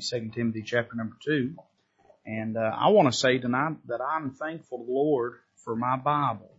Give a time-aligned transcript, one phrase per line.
[0.00, 1.54] Second Timothy chapter number two.
[2.24, 5.34] And uh, I want to say tonight that I'm thankful to the Lord
[5.64, 6.50] for my Bible.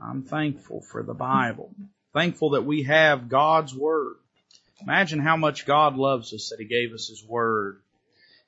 [0.00, 1.74] I'm thankful for the Bible.
[2.12, 4.16] Thankful that we have God's Word.
[4.80, 7.80] Imagine how much God loves us that He gave us His Word.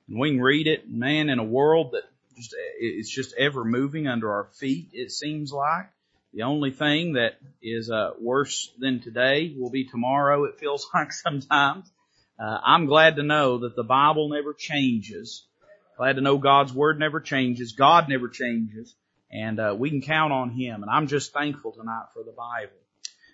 [0.08, 2.04] And we can read it, man, in a world that
[2.36, 5.86] just, it's just ever moving under our feet, it seems like.
[6.32, 11.12] The only thing that is uh, worse than today will be tomorrow, it feels like
[11.12, 11.90] sometimes.
[12.40, 15.46] Uh, I'm glad to know that the Bible never changes.
[15.98, 17.72] Glad to know God's Word never changes.
[17.72, 18.94] God never changes.
[19.30, 20.82] And uh, we can count on Him.
[20.82, 22.72] And I'm just thankful tonight for the Bible.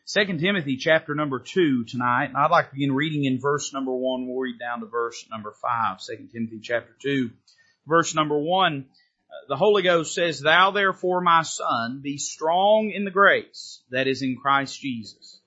[0.07, 2.27] Second Timothy chapter number two tonight.
[2.27, 4.27] And I'd like to begin reading in verse number one.
[4.27, 6.01] We'll read down to verse number five.
[6.01, 7.31] Second Timothy chapter two,
[7.87, 8.87] verse number one.
[9.31, 14.09] Uh, the Holy Ghost says, Thou therefore, my son, be strong in the grace that
[14.09, 15.41] is in Christ Jesus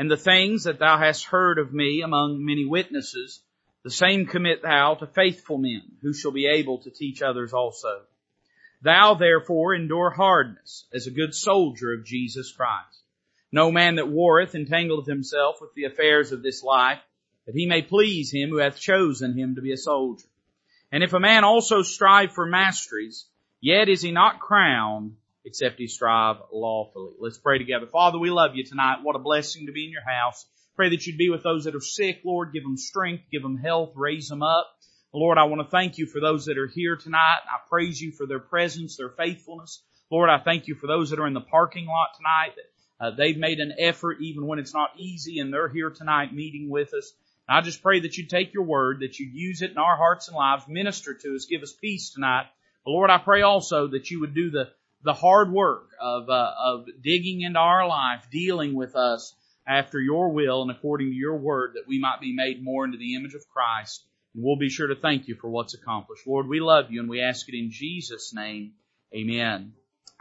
[0.00, 3.42] and the things that thou hast heard of me among many witnesses,
[3.84, 8.00] the same commit thou to faithful men, who shall be able to teach others also.
[8.80, 13.02] Thou therefore endure hardness as a good soldier of Jesus Christ.
[13.52, 17.00] No man that warreth entangleth himself with the affairs of this life,
[17.44, 20.28] that he may please him who hath chosen him to be a soldier.
[20.90, 23.26] And if a man also strive for masteries,
[23.60, 27.12] yet is he not crowned, except he strive lawfully.
[27.18, 27.86] Let's pray together.
[27.86, 28.98] Father, we love you tonight.
[29.02, 30.46] What a blessing to be in your house.
[30.76, 32.52] Pray that you'd be with those that are sick, Lord.
[32.52, 34.68] Give them strength, give them health, raise them up.
[35.12, 37.40] Lord, I want to thank you for those that are here tonight.
[37.44, 39.82] I praise you for their presence, their faithfulness.
[40.10, 42.54] Lord, I thank you for those that are in the parking lot tonight.
[42.56, 46.34] That, uh, they've made an effort even when it's not easy and they're here tonight
[46.34, 47.12] meeting with us.
[47.48, 49.96] And I just pray that you take your word, that you use it in our
[49.96, 52.46] hearts and lives, minister to us, give us peace tonight.
[52.84, 54.70] But Lord, I pray also that you would do the
[55.02, 59.34] the hard work of, uh, of digging into our life, dealing with us
[59.66, 62.98] after your will and according to your word that we might be made more into
[62.98, 64.04] the image of Christ.
[64.34, 66.26] And we'll be sure to thank you for what's accomplished.
[66.26, 68.72] Lord, we love you and we ask it in Jesus' name.
[69.14, 69.72] Amen.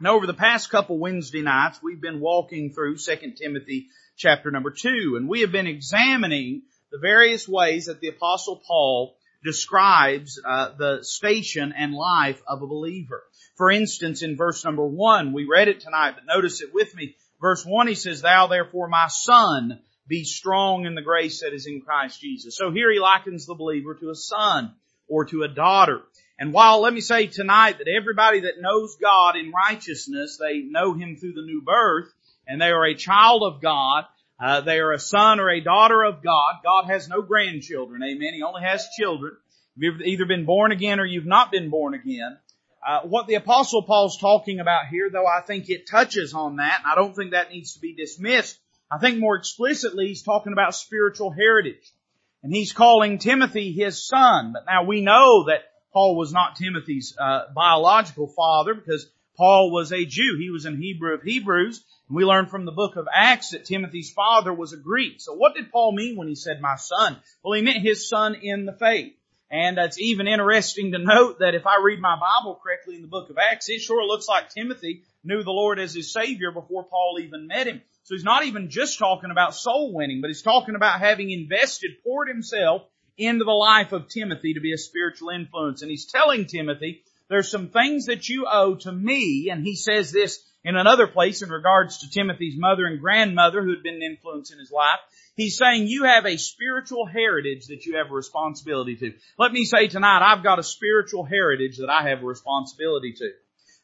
[0.02, 3.88] Now over the past couple Wednesday nights, we've been walking through 2 Timothy
[4.18, 9.16] chapter number 2 and we have been examining the various ways that the apostle Paul
[9.44, 13.24] describes uh, the station and life of a believer.
[13.56, 17.16] For instance, in verse number one, we read it tonight, but notice it with me.
[17.42, 21.68] Verse one, he says, "Thou therefore, my son, be strong in the grace that is
[21.68, 24.76] in Christ Jesus." So here he likens the believer to a son
[25.08, 26.02] or to a daughter.
[26.40, 30.94] And while let me say tonight that everybody that knows God in righteousness, they know
[30.94, 32.14] Him through the new birth,
[32.48, 34.06] and they are a child of God,
[34.40, 36.56] uh, they are a son or a daughter of God.
[36.64, 38.02] God has no grandchildren.
[38.04, 38.34] Amen.
[38.34, 39.36] He only has children.
[39.76, 42.38] You've either been born again or you've not been born again.
[42.86, 46.82] Uh, what the apostle Paul's talking about here, though I think it touches on that,
[46.84, 48.58] and I don't think that needs to be dismissed.
[48.90, 51.94] I think more explicitly he's talking about spiritual heritage.
[52.42, 54.54] And he's calling Timothy his son.
[54.54, 59.92] But now we know that Paul was not Timothy's uh, biological father because Paul was
[59.92, 60.38] a Jew.
[60.40, 61.84] He was an Hebrew of Hebrews.
[62.10, 65.22] We learn from the book of Acts that Timothy's father was a Greek.
[65.22, 67.18] So what did Paul mean when he said my son?
[67.44, 69.14] Well, he meant his son in the faith.
[69.52, 73.08] And it's even interesting to note that if I read my Bible correctly in the
[73.08, 76.84] book of Acts, it sure looks like Timothy knew the Lord as his Savior before
[76.84, 77.82] Paul even met him.
[78.04, 82.04] So he's not even just talking about soul winning, but he's talking about having invested,
[82.04, 82.84] poured himself
[83.18, 85.82] into the life of Timothy to be a spiritual influence.
[85.82, 90.12] And he's telling Timothy, there's some things that you owe to me, and he says
[90.12, 94.04] this in another place in regards to Timothy's mother and grandmother who had been an
[94.04, 95.00] influence in his life.
[95.36, 99.14] He's saying you have a spiritual heritage that you have a responsibility to.
[99.38, 103.32] Let me say tonight, I've got a spiritual heritage that I have a responsibility to.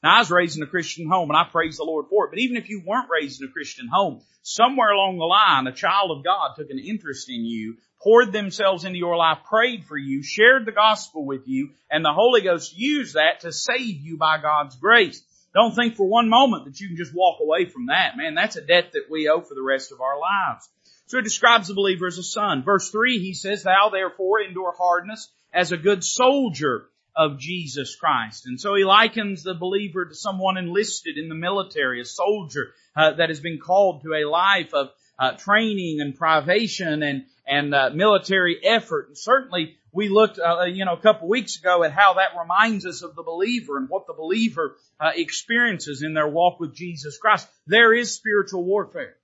[0.04, 2.32] Now I was raised in a Christian home and I praise the Lord for it,
[2.32, 5.72] but even if you weren't raised in a Christian home, somewhere along the line, a
[5.72, 9.98] child of God took an interest in you, poured themselves into your life, prayed for
[9.98, 14.18] you, shared the gospel with you, and the Holy Ghost used that to save you
[14.18, 15.24] by God's grace.
[15.56, 18.18] Don't think for one moment that you can just walk away from that.
[18.18, 20.70] Man, that's a debt that we owe for the rest of our lives.
[21.08, 22.64] So he describes the believer as a son.
[22.64, 28.46] Verse 3, he says, Thou therefore endure hardness as a good soldier of Jesus Christ.
[28.46, 33.14] And so he likens the believer to someone enlisted in the military, a soldier uh,
[33.14, 37.92] that has been called to a life of uh, training and privation and and uh,
[37.94, 39.08] military effort.
[39.08, 42.86] And certainly, we looked, uh, you know, a couple weeks ago at how that reminds
[42.86, 47.18] us of the believer and what the believer uh, experiences in their walk with Jesus
[47.18, 47.48] Christ.
[47.66, 49.16] There is spiritual warfare.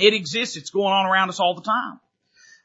[0.00, 0.56] It exists.
[0.56, 2.00] It's going on around us all the time.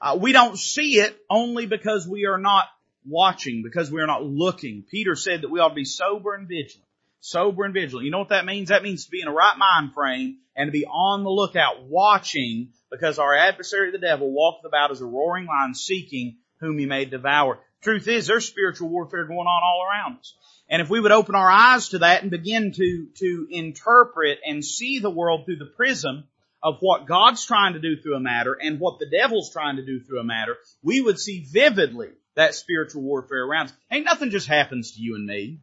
[0.01, 2.65] Uh, we don't see it only because we are not
[3.07, 4.83] watching, because we are not looking.
[4.89, 6.87] Peter said that we ought to be sober and vigilant.
[7.21, 8.05] Sober and vigilant.
[8.05, 8.69] You know what that means?
[8.69, 11.83] That means to be in a right mind frame and to be on the lookout,
[11.83, 16.85] watching because our adversary the devil walketh about as a roaring lion seeking whom he
[16.85, 17.59] may devour.
[17.81, 20.33] Truth is, there's spiritual warfare going on all around us.
[20.69, 24.65] And if we would open our eyes to that and begin to, to interpret and
[24.65, 26.23] see the world through the prism
[26.63, 29.85] of what God's trying to do through a matter and what the devil's trying to
[29.85, 33.73] do through a matter, we would see vividly that spiritual warfare around us.
[33.91, 35.59] Ain't nothing just happens to you and me.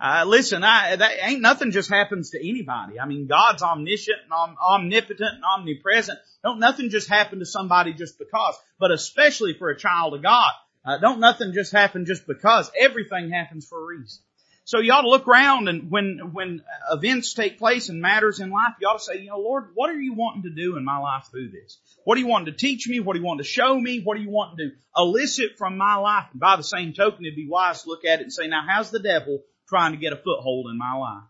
[0.00, 2.98] Uh, listen, I, that ain't nothing just happens to anybody.
[2.98, 6.18] I mean, God's omniscient and om, omnipotent and omnipresent.
[6.42, 10.52] Don't nothing just happen to somebody just because, but especially for a child of God.
[10.86, 12.70] Uh, don't nothing just happen just because.
[12.78, 14.22] Everything happens for a reason.
[14.64, 18.50] So you ought to look around and when, when events take place and matters in
[18.50, 20.84] life, you ought to say, you know, Lord, what are you wanting to do in
[20.84, 21.78] my life through this?
[22.04, 23.00] What are you wanting to teach me?
[23.00, 24.00] What are you wanting to show me?
[24.00, 26.26] What are you wanting to elicit from my life?
[26.30, 28.64] And by the same token, it'd be wise to look at it and say, now
[28.66, 31.22] how's the devil trying to get a foothold in my life?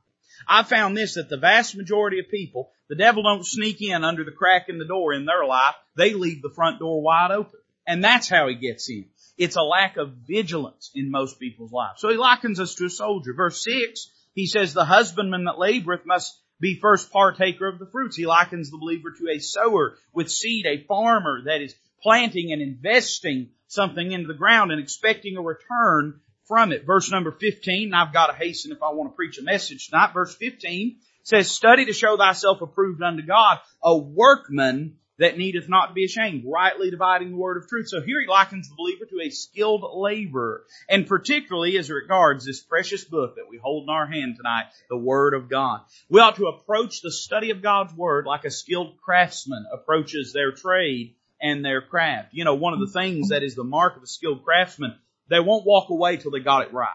[0.49, 4.25] I found this that the vast majority of people, the devil don't sneak in under
[4.25, 5.75] the crack in the door in their life.
[5.97, 7.61] They leave the front door wide open.
[7.87, 9.07] And that's how he gets in.
[9.37, 12.01] It's a lack of vigilance in most people's lives.
[12.01, 13.33] So he likens us to a soldier.
[13.35, 18.17] Verse 6, he says, the husbandman that laboreth must be first partaker of the fruits.
[18.17, 22.63] He likens the believer to a sower with seed, a farmer that is planting and
[22.63, 26.85] investing something into the ground and expecting a return from it.
[26.85, 30.11] Verse number 15, I've got to hasten if I want to preach a message tonight.
[30.13, 35.89] Verse 15 says, study to show thyself approved unto God, a workman that needeth not
[35.89, 37.89] to be ashamed, rightly dividing the word of truth.
[37.89, 42.63] So here he likens the believer to a skilled laborer, and particularly as regards this
[42.63, 45.83] precious book that we hold in our hand tonight, the Word of God.
[46.09, 50.51] We ought to approach the study of God's Word like a skilled craftsman approaches their
[50.51, 52.31] trade and their craft.
[52.33, 54.97] You know, one of the things that is the mark of a skilled craftsman,
[55.31, 56.89] they won't walk away till they got it right.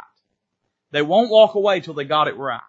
[0.92, 2.62] They won't walk away till they got it right.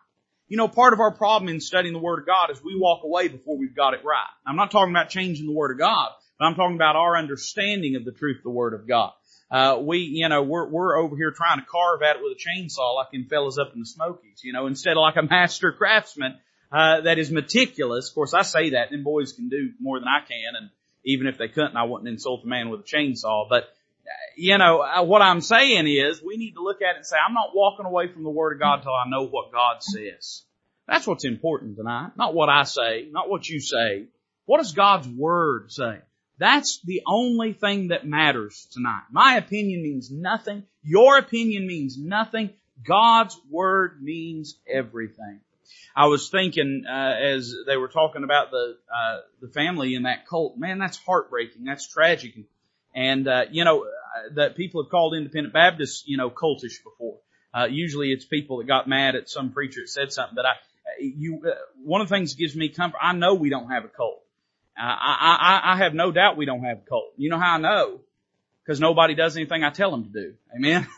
[0.48, 3.02] You know, part of our problem in studying the Word of God is we walk
[3.02, 4.30] away before we've got it right.
[4.46, 7.96] I'm not talking about changing the Word of God, but I'm talking about our understanding
[7.96, 9.12] of the truth of the Word of God.
[9.50, 12.40] Uh, we, you know, we're, we're over here trying to carve at it with a
[12.40, 15.72] chainsaw like in fellas up in the Smokies, you know, instead of like a master
[15.72, 16.36] craftsman,
[16.72, 18.08] uh, that is meticulous.
[18.08, 20.70] Of course, I say that, and boys can do more than I can, and
[21.04, 23.68] even if they couldn't, I wouldn't insult a man with a chainsaw, but
[24.36, 27.16] you know, uh, what I'm saying is we need to look at it and say,
[27.16, 30.42] I'm not walking away from the Word of God until I know what God says.
[30.86, 32.12] That's what's important tonight.
[32.16, 34.04] Not what I say, not what you say.
[34.44, 35.98] What does God's Word say?
[36.38, 39.04] That's the only thing that matters tonight.
[39.10, 40.64] My opinion means nothing.
[40.84, 42.50] Your opinion means nothing.
[42.86, 45.40] God's Word means everything.
[45.96, 50.26] I was thinking uh, as they were talking about the uh, the family in that
[50.26, 50.58] cult.
[50.58, 51.64] Man, that's heartbreaking.
[51.64, 52.34] That's tragic.
[52.94, 53.86] And uh, you know
[54.34, 57.18] that people have called independent Baptists, you know, cultish before.
[57.54, 60.34] Uh, usually it's people that got mad at some preacher that said something.
[60.34, 60.52] But I,
[61.00, 62.98] you, uh, one of the things that gives me comfort.
[63.00, 64.22] I know we don't have a cult.
[64.78, 67.12] Uh, I, I, I have no doubt we don't have a cult.
[67.16, 68.00] You know how I know?
[68.64, 70.34] Because nobody does anything I tell them to do.
[70.54, 70.86] Amen.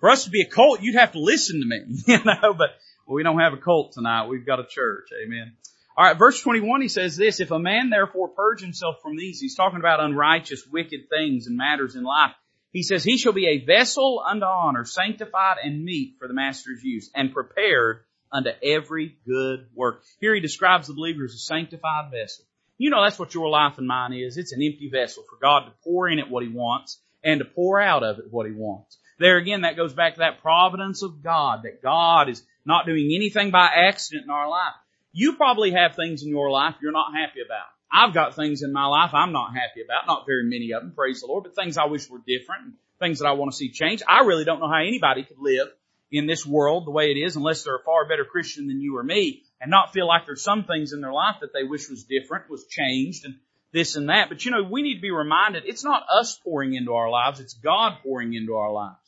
[0.00, 2.54] For us to be a cult, you'd have to listen to me, you know.
[2.54, 2.70] But
[3.06, 4.28] we don't have a cult tonight.
[4.28, 5.08] We've got a church.
[5.24, 5.56] Amen.
[5.98, 9.40] All right, verse 21, he says this, if a man therefore purge himself from these,
[9.40, 12.32] he's talking about unrighteous, wicked things and matters in life.
[12.70, 16.82] He says, he shall be a vessel unto honor, sanctified and meet for the master's
[16.82, 18.00] use, and prepared
[18.30, 20.02] unto every good work.
[20.20, 22.44] Here he describes the believer as a sanctified vessel.
[22.76, 24.36] You know that's what your life and mine is.
[24.36, 27.46] It's an empty vessel for God to pour in it what he wants and to
[27.46, 28.98] pour out of it what he wants.
[29.18, 33.12] There again, that goes back to that providence of God, that God is not doing
[33.14, 34.74] anything by accident in our life.
[35.18, 37.64] You probably have things in your life you're not happy about.
[37.90, 40.06] I've got things in my life I'm not happy about.
[40.06, 43.18] Not very many of them, praise the Lord, but things I wish were different things
[43.18, 44.02] that I want to see change.
[44.06, 45.68] I really don't know how anybody could live
[46.10, 48.96] in this world the way it is unless they're a far better Christian than you
[48.96, 51.88] or me and not feel like there's some things in their life that they wish
[51.88, 53.36] was different, was changed and
[53.72, 54.28] this and that.
[54.28, 57.40] But you know, we need to be reminded it's not us pouring into our lives,
[57.40, 58.98] it's God pouring into our lives.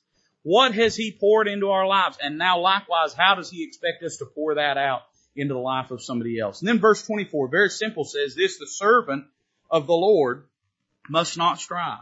[0.43, 2.19] What has He poured into our lives?
[2.23, 5.03] And now likewise, how does He expect us to pour that out
[5.39, 6.61] into the life of somebody else.
[6.61, 9.25] And then verse 24, very simple, says this, the servant
[9.71, 10.45] of the Lord
[11.09, 12.01] must not strive,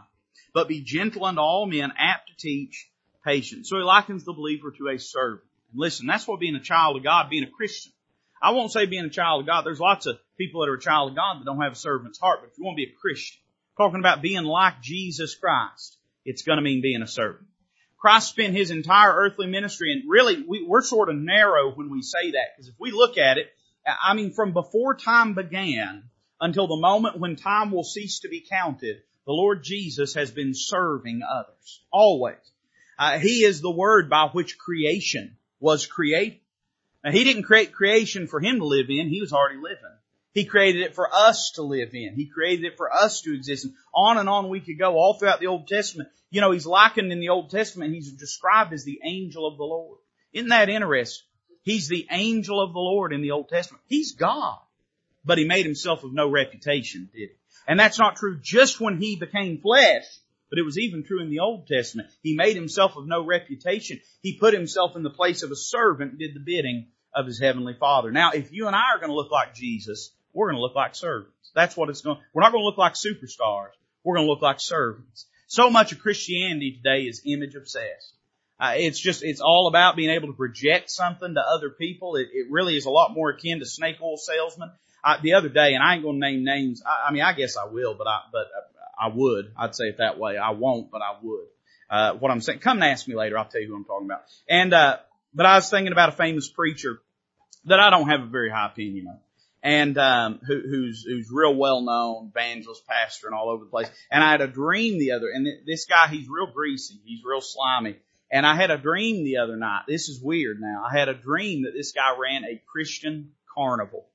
[0.53, 2.89] but be gentle unto all men, apt to teach,
[3.25, 3.67] patient.
[3.67, 5.43] So he likens the believer to a servant.
[5.71, 7.93] And listen, that's what being a child of God, being a Christian.
[8.41, 9.65] I won't say being a child of God.
[9.65, 12.19] There's lots of people that are a child of God that don't have a servant's
[12.19, 13.39] heart, but if you want to be a Christian,
[13.77, 17.47] talking about being like Jesus Christ, it's going to mean being a servant.
[17.97, 22.01] Christ spent his entire earthly ministry, and really, we, we're sort of narrow when we
[22.01, 23.47] say that, because if we look at it,
[24.03, 26.03] I mean, from before time began
[26.39, 30.53] until the moment when time will cease to be counted, the Lord Jesus has been
[30.53, 31.81] serving others.
[31.91, 32.37] Always.
[32.99, 36.39] Uh, he is the word by which creation was created.
[37.03, 39.09] Now, he didn't create creation for him to live in.
[39.09, 39.96] He was already living.
[40.37, 42.13] He created it for us to live in.
[42.13, 43.65] He created it for us to exist.
[43.65, 46.09] And on and on we could go all throughout the Old Testament.
[46.29, 49.63] You know, he's likened in the Old Testament, he's described as the angel of the
[49.63, 49.97] Lord.
[50.33, 51.25] Isn't that interesting?
[51.63, 53.81] He's the angel of the Lord in the Old Testament.
[53.87, 54.59] He's God.
[55.25, 57.35] But he made himself of no reputation, did he?
[57.67, 60.05] And that's not true just when he became flesh,
[60.51, 62.09] but it was even true in the Old Testament.
[62.21, 64.01] He made himself of no reputation.
[64.21, 67.73] He put himself in the place of a servant did the bidding of his heavenly
[67.73, 68.11] father.
[68.11, 70.75] Now, if you and I are going to look like Jesus, we're going to look
[70.75, 71.51] like servants.
[71.55, 73.71] That's what it's going, we're not going to look like superstars.
[74.03, 75.25] We're going to look like servants.
[75.47, 78.13] So much of Christianity today is image obsessed.
[78.59, 82.17] Uh, it's just, it's all about being able to project something to other people.
[82.17, 84.71] It, it really is a lot more akin to snake oil salesman.
[85.03, 86.83] I, the other day, and I ain't to name names.
[86.85, 88.47] I, I mean, I guess I will, but I, but
[88.99, 89.53] I would.
[89.57, 90.37] I'd say it that way.
[90.37, 91.45] I won't, but I would.
[91.89, 93.39] Uh, what I'm saying, come and ask me later.
[93.39, 94.21] I'll tell you who I'm talking about.
[94.47, 94.97] And, uh,
[95.33, 96.99] but I was thinking about a famous preacher
[97.65, 99.19] that I don't have a very high opinion of.
[99.63, 103.89] And, um, who, who's, who's real well known, evangelist, pastor, and all over the place.
[104.11, 106.95] And I had a dream the other, and this guy, he's real greasy.
[107.03, 107.97] He's real slimy.
[108.31, 109.83] And I had a dream the other night.
[109.87, 110.83] This is weird now.
[110.89, 114.05] I had a dream that this guy ran a Christian carnival.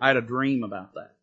[0.00, 1.14] I had a dream about that.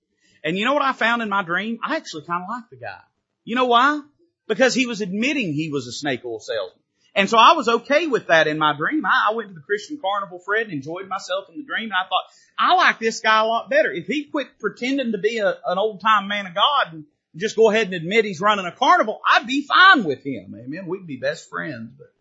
[0.44, 1.80] And you know what I found in my dream?
[1.84, 3.00] I actually kind of liked the guy.
[3.44, 4.02] You know why?
[4.48, 6.82] Because he was admitting he was a snake oil salesman.
[7.16, 9.06] And so I was okay with that in my dream.
[9.06, 11.86] I, I went to the Christian Carnival, Fred, and enjoyed myself in the dream.
[11.86, 12.26] And I thought,
[12.60, 13.92] I like this guy a lot better.
[13.92, 17.56] If he quit pretending to be a, an old time man of God and just
[17.56, 20.56] go ahead and admit he's running a carnival, I'd be fine with him.
[20.56, 20.86] Amen.
[20.88, 21.92] We'd be best friends.
[21.98, 22.14] But,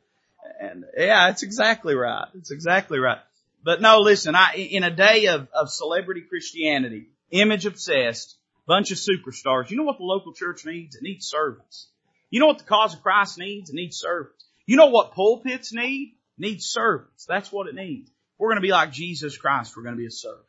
[0.60, 2.28] and yeah, it's exactly right.
[2.34, 3.18] It's exactly right.
[3.64, 8.98] But no, listen, I, in a day of, of celebrity Christianity, image obsessed, bunch of
[8.98, 9.70] superstars.
[9.70, 10.96] You know what the local church needs?
[10.96, 11.88] It needs servants.
[12.30, 13.70] You know what the cause of Christ needs?
[13.70, 14.35] It needs servants.
[14.66, 16.16] You know what pulpits need?
[16.38, 17.26] needs servants.
[17.26, 18.10] That's what it needs.
[18.38, 19.76] We're going to be like Jesus Christ.
[19.76, 20.44] We're going to be a servant.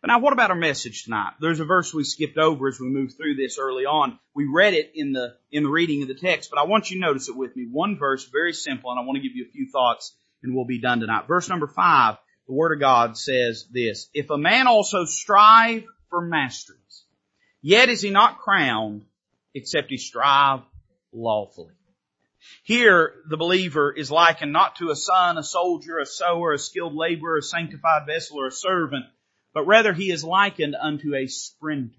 [0.00, 1.32] But now what about our message tonight?
[1.40, 4.18] There's a verse we skipped over as we moved through this early on.
[4.34, 7.00] We read it in the, in the reading of the text, but I want you
[7.00, 7.66] to notice it with me.
[7.70, 10.66] One verse, very simple, and I want to give you a few thoughts and we'll
[10.66, 11.26] be done tonight.
[11.26, 16.20] Verse number five, the Word of God says this, If a man also strive for
[16.20, 17.04] masteries.
[17.60, 19.04] Yet is he not crowned
[19.52, 20.60] except he strive
[21.12, 21.74] lawfully.
[22.62, 26.94] Here, the believer is likened not to a son, a soldier, a sower, a skilled
[26.94, 29.06] laborer, a sanctified vessel, or a servant,
[29.54, 31.94] but rather he is likened unto a sprinter.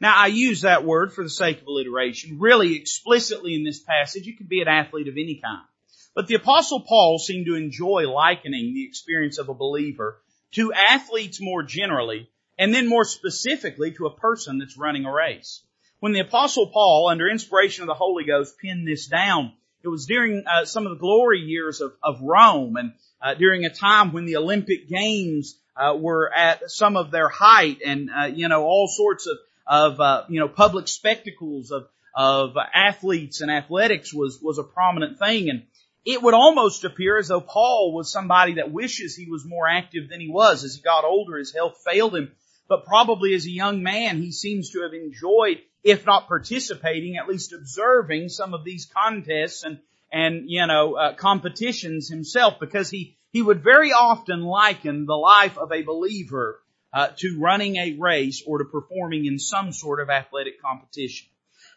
[0.00, 2.38] Now, I use that word for the sake of alliteration.
[2.38, 5.66] Really, explicitly in this passage, it could be an athlete of any kind.
[6.14, 10.20] But the apostle Paul seemed to enjoy likening the experience of a believer
[10.52, 15.62] to athletes more generally and then more specifically to a person that's running a race.
[16.00, 20.06] When the apostle Paul, under inspiration of the Holy Ghost, penned this down, it was
[20.06, 24.12] during uh, some of the glory years of, of Rome and uh, during a time
[24.12, 28.64] when the Olympic Games uh, were at some of their height and, uh, you know,
[28.64, 34.38] all sorts of, of, uh, you know, public spectacles of, of athletes and athletics was,
[34.42, 35.48] was a prominent thing.
[35.48, 35.62] And
[36.04, 40.10] it would almost appear as though Paul was somebody that wishes he was more active
[40.10, 40.62] than he was.
[40.62, 42.32] As he got older, his health failed him
[42.68, 47.28] but probably as a young man, he seems to have enjoyed, if not participating, at
[47.28, 49.78] least observing some of these contests and,
[50.12, 55.56] and, you know, uh, competitions himself because he, he would very often liken the life
[55.56, 56.60] of a believer
[56.92, 61.28] uh, to running a race or to performing in some sort of athletic competition.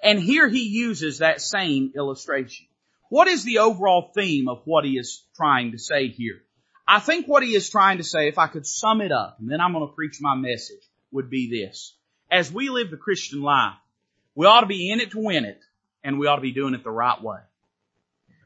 [0.02, 2.66] And here he uses that same illustration.
[3.10, 6.42] What is the overall theme of what he is trying to say here?
[6.88, 9.52] I think what he is trying to say, if I could sum it up, and
[9.52, 11.94] then I'm going to preach my message, would be this.
[12.32, 13.76] As we live the Christian life,
[14.36, 15.62] we ought to be in it to win it,
[16.04, 17.40] and we ought to be doing it the right way.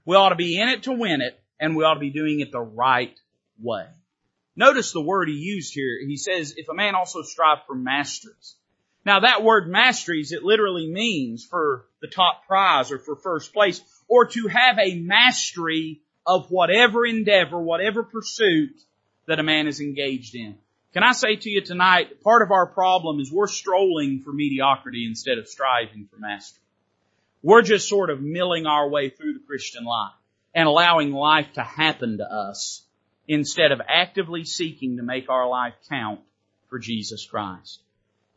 [0.06, 2.40] We ought to be in it to win it, and we ought to be doing
[2.40, 3.18] it the right
[3.62, 3.86] way.
[4.56, 6.00] Notice the word he used here.
[6.06, 8.56] He says, if a man also strive for masteries.
[9.06, 13.82] Now that word masteries, it literally means for the top prize or for first place,
[14.08, 18.80] or to have a mastery of whatever endeavor, whatever pursuit
[19.28, 20.58] that a man is engaged in.
[20.94, 25.08] Can I say to you tonight, part of our problem is we're strolling for mediocrity
[25.08, 26.62] instead of striving for mastery.
[27.42, 30.14] We're just sort of milling our way through the Christian life
[30.54, 32.84] and allowing life to happen to us
[33.28, 36.20] instead of actively seeking to make our life count
[36.70, 37.82] for Jesus Christ.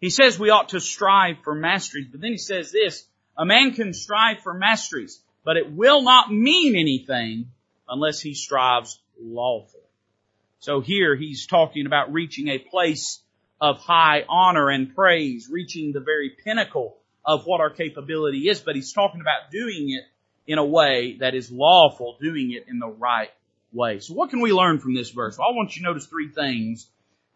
[0.00, 3.04] He says we ought to strive for masteries, but then he says this,
[3.36, 7.50] a man can strive for masteries, but it will not mean anything
[7.86, 9.82] unless he strives lawfully.
[10.66, 13.22] So here he's talking about reaching a place
[13.60, 18.74] of high honor and praise, reaching the very pinnacle of what our capability is, but
[18.74, 20.02] he's talking about doing it
[20.44, 23.30] in a way that is lawful, doing it in the right
[23.72, 24.00] way.
[24.00, 25.38] So what can we learn from this verse?
[25.38, 26.88] Well, I want you to notice three things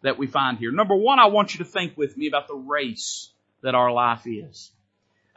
[0.03, 0.73] that we find here.
[0.73, 3.31] Number one, I want you to think with me about the race
[3.63, 4.73] that our life is.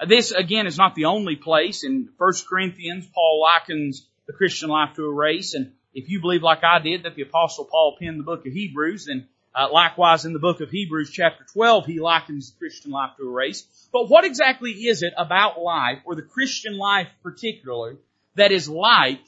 [0.08, 1.84] This again is not the only place.
[1.84, 5.54] In 1 Corinthians, Paul likens the Christian life to a race.
[5.54, 8.54] And if you believe like I did that the apostle Paul penned the book of
[8.54, 12.92] Hebrews, then uh, likewise in the book of Hebrews chapter 12, he likens the Christian
[12.92, 13.66] life to a race.
[13.92, 17.98] But what exactly is it about life, or the Christian life particularly,
[18.36, 19.22] that is like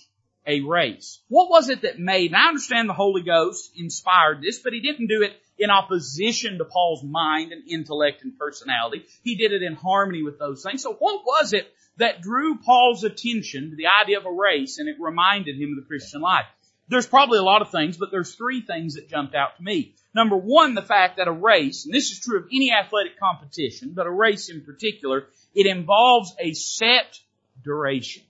[0.47, 1.19] a race?
[1.27, 4.81] What was it that made, and I understand the Holy Ghost inspired this, but he
[4.81, 9.05] didn't do it in opposition to Paul's mind and intellect and personality.
[9.23, 10.81] He did it in harmony with those things.
[10.81, 14.89] So what was it that drew Paul's attention to the idea of a race and
[14.89, 16.45] it reminded him of the Christian life?
[16.87, 19.95] There's probably a lot of things, but there's three things that jumped out to me.
[20.13, 23.93] Number one, the fact that a race, and this is true of any athletic competition,
[23.95, 27.19] but a race in particular, it involves a set
[27.63, 28.23] duration.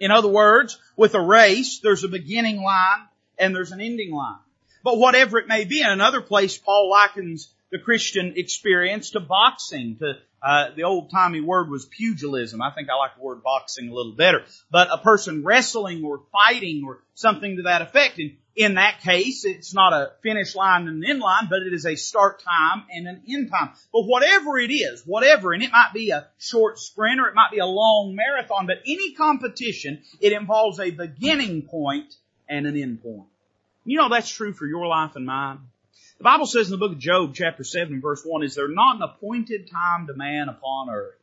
[0.00, 3.06] In other words, with a race, there's a beginning line
[3.38, 4.38] and there's an ending line.
[4.82, 9.96] But whatever it may be, in another place, Paul likens the Christian experience to boxing,
[9.98, 10.14] to
[10.46, 12.62] uh, the old timey word was pugilism.
[12.62, 14.44] I think I like the word boxing a little better.
[14.70, 18.20] But a person wrestling or fighting or something to that effect.
[18.20, 21.72] And in that case, it's not a finish line and an end line, but it
[21.72, 23.70] is a start time and an end time.
[23.92, 27.50] But whatever it is, whatever, and it might be a short sprint or it might
[27.50, 32.14] be a long marathon, but any competition, it involves a beginning point
[32.48, 33.26] and an end point.
[33.84, 35.58] You know that's true for your life and mine.
[36.18, 38.96] The Bible says in the book of Job, chapter 7, verse 1, Is there not
[38.96, 41.14] an appointed time to man upon earth?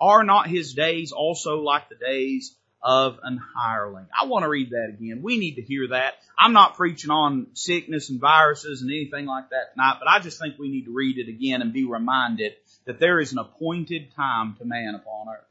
[0.00, 4.06] Are not his days also like the days of an hireling?
[4.18, 5.22] I want to read that again.
[5.22, 6.14] We need to hear that.
[6.38, 10.40] I'm not preaching on sickness and viruses and anything like that tonight, but I just
[10.40, 12.54] think we need to read it again and be reminded
[12.86, 15.44] that there is an appointed time to man upon earth.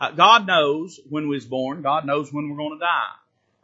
[0.00, 1.82] Uh, God knows when we was born.
[1.82, 3.17] God knows when we're going to die.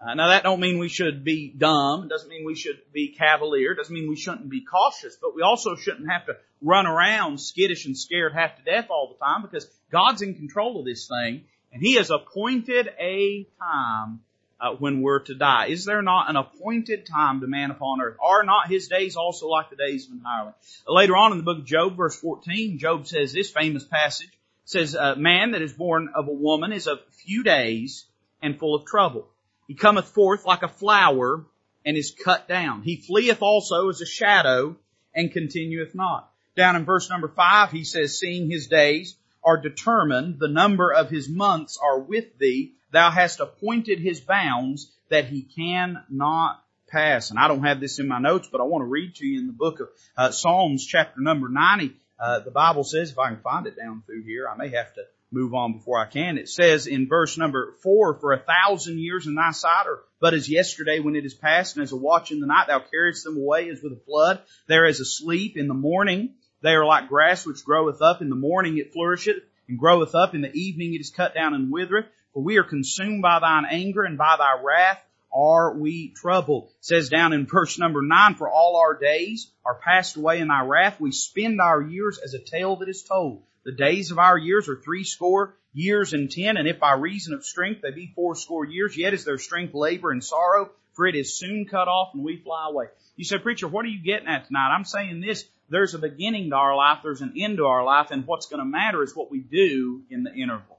[0.04, 2.04] Uh, now that don't mean we should be dumb.
[2.04, 3.72] It doesn't mean we should be cavalier.
[3.72, 7.40] It doesn't mean we shouldn't be cautious, but we also shouldn't have to run around
[7.40, 11.08] skittish and scared half to death all the time because God's in control of this
[11.08, 14.20] thing and He has appointed a time
[14.60, 15.68] uh, when we're to die.
[15.68, 18.18] Is there not an appointed time to man upon earth?
[18.22, 20.54] Are not His days also like the days of an hireling?
[20.86, 24.30] Later on in the book of Job, verse 14, Job says this famous passage,
[24.66, 28.04] says, uh, man that is born of a woman is of few days
[28.42, 29.28] and full of trouble.
[29.66, 31.44] He cometh forth like a flower
[31.84, 32.82] and is cut down.
[32.82, 34.76] He fleeth also as a shadow
[35.14, 36.30] and continueth not.
[36.56, 41.10] Down in verse number five, he says, seeing his days are determined, the number of
[41.10, 42.72] his months are with thee.
[42.92, 47.30] Thou hast appointed his bounds that he cannot pass.
[47.30, 49.40] And I don't have this in my notes, but I want to read to you
[49.40, 51.94] in the book of uh, Psalms chapter number 90.
[52.18, 54.94] Uh, the Bible says, if I can find it down through here, I may have
[54.94, 55.02] to
[55.34, 56.38] move on before I can.
[56.38, 60.32] It says in verse number four, for a thousand years in thy sight are but
[60.32, 63.24] as yesterday when it is past and as a watch in the night, thou carriest
[63.24, 64.40] them away as with a flood.
[64.68, 66.36] There is a sleep in the morning.
[66.62, 70.34] They are like grass which groweth up in the morning it flourisheth and groweth up
[70.34, 72.06] in the evening it is cut down and withereth.
[72.32, 76.70] For we are consumed by thine anger and by thy wrath are we troubled.
[76.78, 80.48] It says down in verse number nine, for all our days are passed away in
[80.48, 80.98] thy wrath.
[81.00, 83.42] We spend our years as a tale that is told.
[83.64, 87.34] The days of our years are three score years and ten, and if by reason
[87.34, 91.14] of strength they be fourscore years, yet is their strength labor and sorrow, for it
[91.14, 92.86] is soon cut off and we fly away.
[93.16, 94.74] You say, preacher, what are you getting at tonight?
[94.74, 98.08] I'm saying this, there's a beginning to our life, there's an end to our life,
[98.10, 100.78] and what's going to matter is what we do in the interval.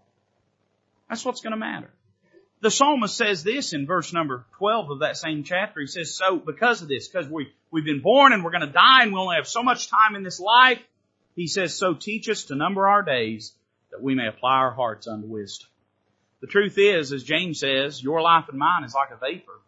[1.10, 1.90] That's what's going to matter.
[2.62, 5.82] The psalmist says this in verse number 12 of that same chapter.
[5.82, 8.72] He says, so because of this, because we, we've been born and we're going to
[8.72, 10.80] die and we only have so much time in this life,
[11.36, 13.54] he says, so teach us to number our days
[13.92, 15.70] that we may apply our hearts unto wisdom.
[16.42, 19.60] The truth is, as James says, your life and mine is like a vapor.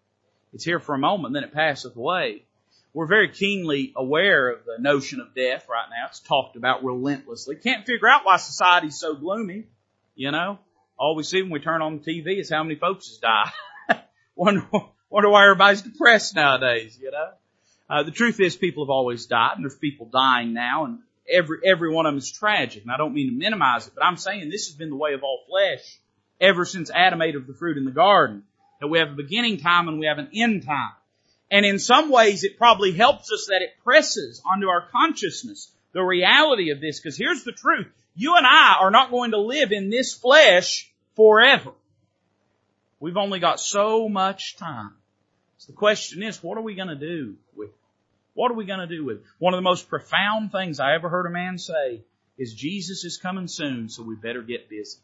[0.54, 2.44] It's here for a moment, then it passeth away.
[2.94, 6.08] We're very keenly aware of the notion of death right now.
[6.08, 7.56] It's talked about relentlessly.
[7.56, 9.66] Can't figure out why society's so gloomy.
[10.16, 10.58] You know,
[10.98, 14.02] all we see when we turn on the TV is how many folks has died.
[14.36, 14.66] wonder,
[15.10, 17.30] wonder why everybody's depressed nowadays, you know?
[17.90, 21.00] Uh, the truth is people have always died and there's people dying now and
[21.30, 22.84] every, every one of them is tragic.
[22.84, 25.14] And I don't mean to minimize it, but I'm saying this has been the way
[25.14, 26.00] of all flesh
[26.40, 28.44] ever since Adam ate of the fruit in the garden.
[28.80, 30.92] That we have a beginning time and we have an end time.
[31.50, 36.04] And in some ways it probably helps us that it presses onto our consciousness the
[36.04, 37.88] reality of this, because here's the truth.
[38.16, 41.72] You and I are not going to live in this flesh forever.
[43.00, 44.94] We've only got so much time.
[45.58, 47.70] So the question is, what are we going to do with
[48.38, 49.24] what are we going to do with it?
[49.40, 52.04] One of the most profound things I ever heard a man say
[52.38, 55.00] is Jesus is coming soon, so we better get busy.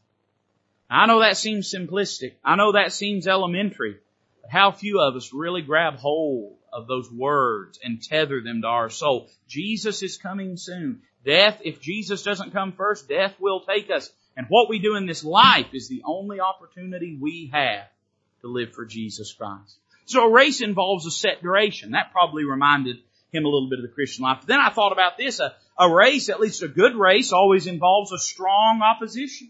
[0.87, 2.33] I know that seems simplistic.
[2.45, 3.97] I know that seems elementary.
[4.43, 8.67] But how few of us really grab hold of those words and tether them to
[8.67, 9.31] our soul.
[9.47, 11.01] Jesus is coming soon.
[11.25, 14.11] Death, if Jesus doesn't come first, death will take us.
[14.37, 17.87] And what we do in this life is the only opportunity we have
[18.41, 19.75] to live for Jesus Christ.
[20.05, 21.91] So a race involves a set duration.
[21.91, 22.97] That probably reminded
[23.33, 24.39] him a little bit of the Christian life.
[24.41, 25.39] But then I thought about this.
[25.39, 29.49] A, a race, at least a good race, always involves a strong opposition.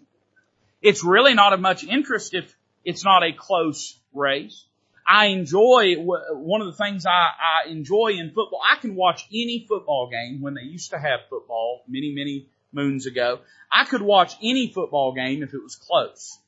[0.81, 4.65] It's really not of much interest if it's not a close race.
[5.07, 9.65] I enjoy, one of the things I, I enjoy in football, I can watch any
[9.67, 13.39] football game when they used to have football many, many moons ago.
[13.71, 16.39] I could watch any football game if it was close.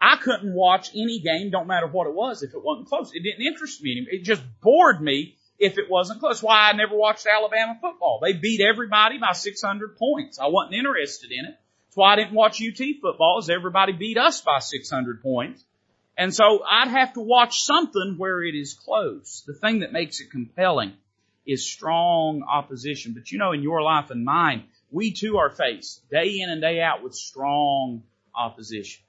[0.00, 3.12] I couldn't watch any game, don't matter what it was, if it wasn't close.
[3.14, 4.12] It didn't interest me anymore.
[4.12, 6.42] It just bored me if it wasn't close.
[6.42, 8.20] Why I never watched Alabama football.
[8.22, 10.38] They beat everybody by 600 points.
[10.38, 11.58] I wasn't interested in it.
[11.86, 15.64] That's why I didn't watch UT football, is everybody beat us by 600 points.
[16.18, 19.44] And so I'd have to watch something where it is close.
[19.46, 20.94] The thing that makes it compelling
[21.46, 23.12] is strong opposition.
[23.12, 26.60] But you know, in your life and mine, we too are faced day in and
[26.60, 28.02] day out with strong
[28.34, 29.02] opposition.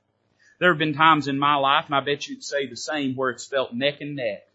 [0.60, 3.29] There have been times in my life, and I bet you'd say the same, where
[3.29, 4.46] it's felt neck and neck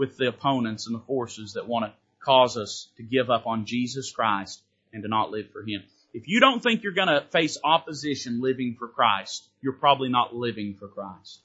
[0.00, 1.92] with the opponents and the forces that want to
[2.24, 4.62] cause us to give up on Jesus Christ
[4.94, 5.82] and to not live for Him.
[6.14, 10.34] If you don't think you're going to face opposition living for Christ, you're probably not
[10.34, 11.40] living for Christ.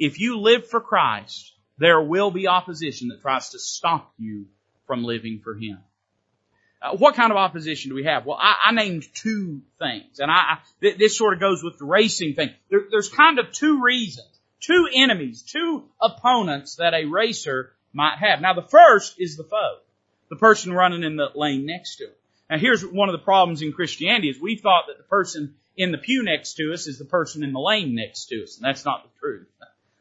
[0.00, 4.46] If you live for Christ, there will be opposition that tries to stop you
[4.88, 5.78] from living for Him.
[6.82, 8.26] Uh, what kind of opposition do we have?
[8.26, 11.78] Well, I, I named two things, and I, I th- this sort of goes with
[11.78, 12.50] the racing thing.
[12.68, 14.26] There, there's kind of two reasons,
[14.58, 18.40] two enemies, two opponents that a racer might have.
[18.40, 19.78] Now, the first is the foe,
[20.30, 22.14] the person running in the lane next to him.
[22.50, 25.92] Now, here's one of the problems in Christianity: is we thought that the person in
[25.92, 28.64] the pew next to us is the person in the lane next to us, and
[28.64, 29.46] that's not the truth.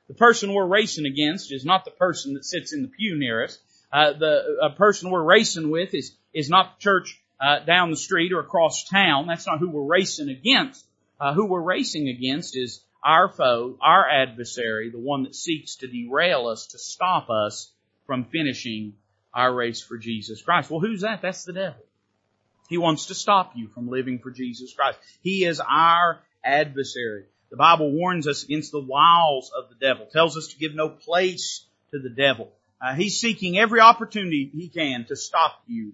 [0.08, 3.46] The person we're racing against is not the person that sits in the pew near
[3.46, 3.58] us.
[3.94, 8.34] Uh, the person we're racing with is is not the church uh, down the street
[8.34, 9.28] or across town.
[9.28, 10.86] That's not who we're racing against.
[11.20, 15.88] Uh, who we're racing against is our foe, our adversary, the one that seeks to
[15.88, 17.72] derail us, to stop us
[18.12, 18.92] from finishing
[19.34, 20.70] our race for Jesus Christ.
[20.70, 21.22] Well, who's that?
[21.22, 21.82] That's the devil.
[22.68, 25.00] He wants to stop you from living for Jesus Christ.
[25.22, 27.24] He is our adversary.
[27.52, 30.90] The Bible warns us against the wiles of the devil, tells us to give no
[30.90, 32.52] place to the devil.
[32.82, 35.94] Uh, he's seeking every opportunity he can to stop you.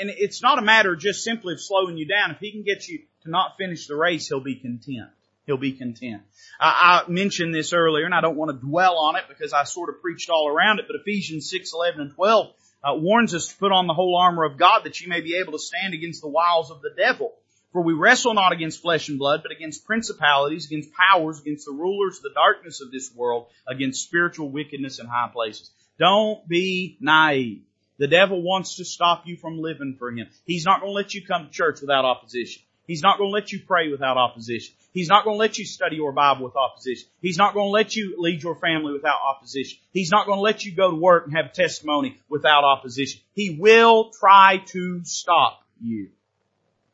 [0.00, 2.30] And it's not a matter just simply of slowing you down.
[2.30, 5.10] If he can get you to not finish the race, he'll be content.
[5.46, 6.22] He'll be content.
[6.60, 9.64] I, I mentioned this earlier, and I don't want to dwell on it because I
[9.64, 10.86] sort of preached all around it.
[10.86, 14.44] But Ephesians six, eleven, and twelve uh, warns us to put on the whole armor
[14.44, 17.32] of God that you may be able to stand against the wiles of the devil.
[17.72, 21.72] For we wrestle not against flesh and blood, but against principalities, against powers, against the
[21.72, 25.70] rulers of the darkness of this world, against spiritual wickedness in high places.
[25.98, 27.62] Don't be naive.
[27.98, 30.28] The devil wants to stop you from living for him.
[30.44, 32.62] He's not going to let you come to church without opposition.
[32.92, 34.74] He's not going to let you pray without opposition.
[34.92, 37.08] He's not going to let you study your Bible with opposition.
[37.22, 39.78] He's not going to let you lead your family without opposition.
[39.94, 43.22] He's not going to let you go to work and have testimony without opposition.
[43.32, 46.10] He will try to stop you.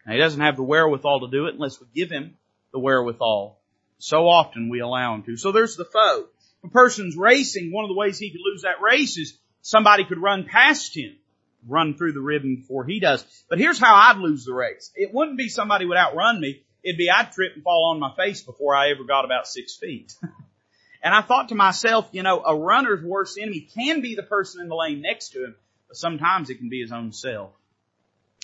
[0.07, 2.37] Now, he doesn't have the wherewithal to do it unless we give him
[2.73, 3.59] the wherewithal.
[3.99, 5.37] So often we allow him to.
[5.37, 6.27] So there's the foe.
[6.63, 10.23] A person's racing, one of the ways he could lose that race is somebody could
[10.23, 11.17] run past him,
[11.67, 13.25] run through the ribbon before he does.
[13.49, 14.91] But here's how I'd lose the race.
[14.95, 16.63] It wouldn't be somebody would outrun me.
[16.83, 19.77] It'd be I'd trip and fall on my face before I ever got about six
[19.77, 20.15] feet.
[21.03, 24.61] and I thought to myself, you know, a runner's worst enemy can be the person
[24.61, 25.57] in the lane next to him,
[25.89, 27.51] but sometimes it can be his own self.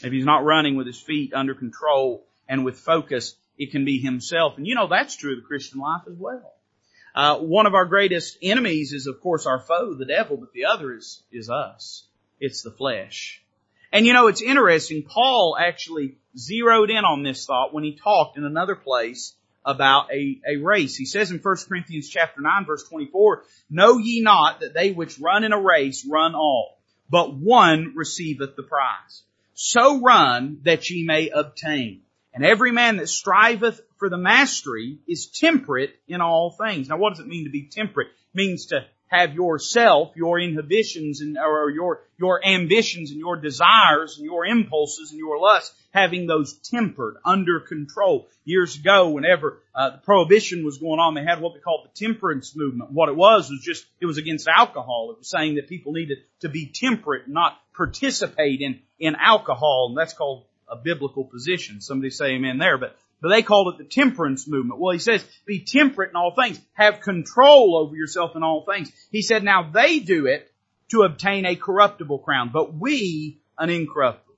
[0.03, 4.01] If he's not running with his feet under control and with focus, it can be
[4.01, 4.57] himself.
[4.57, 6.53] And you know, that's true of the Christian life as well.
[7.15, 10.65] Uh, one of our greatest enemies is, of course, our foe, the devil, but the
[10.65, 12.05] other is, is us.
[12.45, 13.43] It's the flesh.
[13.91, 15.03] And you know, it's interesting.
[15.03, 20.41] Paul actually zeroed in on this thought when he talked in another place about a,
[20.47, 20.95] a race.
[20.95, 25.19] He says in 1 Corinthians chapter 9 verse 24, Know ye not that they which
[25.19, 26.77] run in a race run all,
[27.09, 29.23] but one receiveth the prize.
[29.55, 32.03] So run that ye may obtain.
[32.35, 36.91] And every man that striveth for the mastery is temperate in all things.
[36.91, 38.09] Now what does it mean to be temperate?
[38.09, 44.17] It means to have yourself, your inhibitions and, or your, your ambitions and your desires
[44.19, 48.29] and your impulses and your lusts, having those tempered, under control.
[48.45, 52.07] Years ago, whenever uh, the prohibition was going on, they had what they called the
[52.07, 52.91] temperance movement.
[52.91, 55.11] What it was was just, it was against alcohol.
[55.13, 59.99] It was saying that people needed to be temperate, not participate in, in alcohol, and
[59.99, 61.81] that's called a biblical position.
[61.81, 64.81] Somebody say amen there, but but they called it the temperance movement.
[64.81, 66.61] Well, he says, be temperate in all things.
[66.75, 68.93] Have control over yourself in all things.
[69.11, 70.51] He said, now they do it
[70.91, 74.35] to obtain a corruptible crown, but we an incorruptible.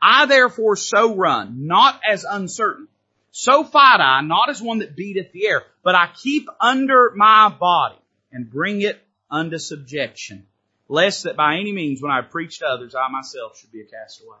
[0.00, 2.88] I therefore so run, not as uncertain.
[3.32, 7.48] So fight I, not as one that beateth the air, but I keep under my
[7.48, 7.98] body
[8.32, 10.46] and bring it unto subjection,
[10.88, 13.84] lest that by any means when I preach to others, I myself should be a
[13.84, 14.36] castaway.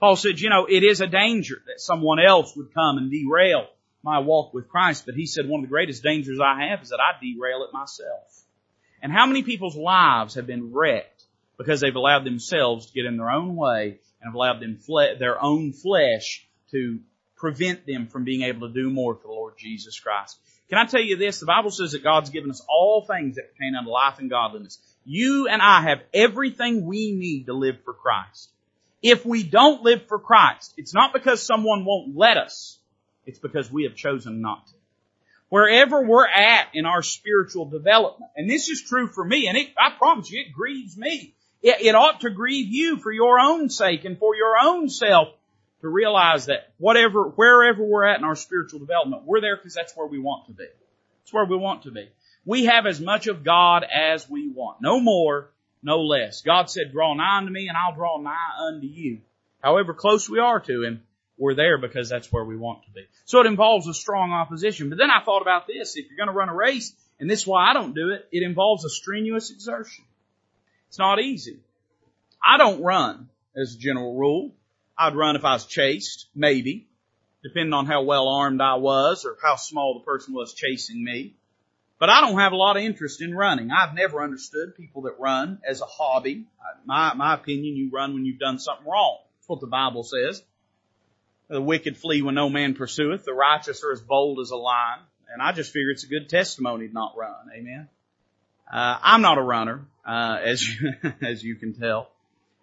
[0.00, 3.66] Paul said, you know, it is a danger that someone else would come and derail
[4.02, 6.90] my walk with Christ, but he said one of the greatest dangers I have is
[6.90, 8.42] that I derail it myself.
[9.02, 11.24] And how many people's lives have been wrecked
[11.56, 15.18] because they've allowed themselves to get in their own way and have allowed them fle-
[15.18, 17.00] their own flesh to
[17.36, 20.38] prevent them from being able to do more for the Lord Jesus Christ.
[20.68, 21.40] Can I tell you this?
[21.40, 24.78] The Bible says that God's given us all things that pertain unto life and godliness.
[25.04, 28.50] You and I have everything we need to live for Christ.
[29.04, 32.78] If we don't live for Christ, it's not because someone won't let us.
[33.26, 34.72] It's because we have chosen not to.
[35.50, 39.68] Wherever we're at in our spiritual development, and this is true for me, and it,
[39.78, 41.34] I promise you, it grieves me.
[41.62, 45.28] It, it ought to grieve you for your own sake and for your own self
[45.82, 49.94] to realize that whatever, wherever we're at in our spiritual development, we're there because that's
[49.94, 50.66] where we want to be.
[51.24, 52.08] It's where we want to be.
[52.46, 54.80] We have as much of God as we want.
[54.80, 55.50] No more,
[55.84, 56.42] no less.
[56.42, 59.20] God said, draw nigh unto me and I'll draw nigh unto you.
[59.62, 61.02] However close we are to Him,
[61.36, 63.06] we're there because that's where we want to be.
[63.24, 64.88] So it involves a strong opposition.
[64.88, 65.96] But then I thought about this.
[65.96, 68.26] If you're going to run a race, and this is why I don't do it,
[68.32, 70.04] it involves a strenuous exertion.
[70.88, 71.58] It's not easy.
[72.42, 74.52] I don't run as a general rule.
[74.96, 76.86] I'd run if I was chased, maybe,
[77.42, 81.34] depending on how well armed I was or how small the person was chasing me.
[81.98, 83.70] But I don't have a lot of interest in running.
[83.70, 86.44] I've never understood people that run as a hobby.
[86.84, 89.18] My, my opinion, you run when you've done something wrong.
[89.38, 90.42] That's what the Bible says.
[91.48, 93.24] The wicked flee when no man pursueth.
[93.24, 95.00] The righteous are as bold as a lion.
[95.32, 97.50] And I just figure it's a good testimony to not run.
[97.54, 97.88] Amen.
[98.72, 102.08] Uh, I'm not a runner, uh, as you, as you can tell.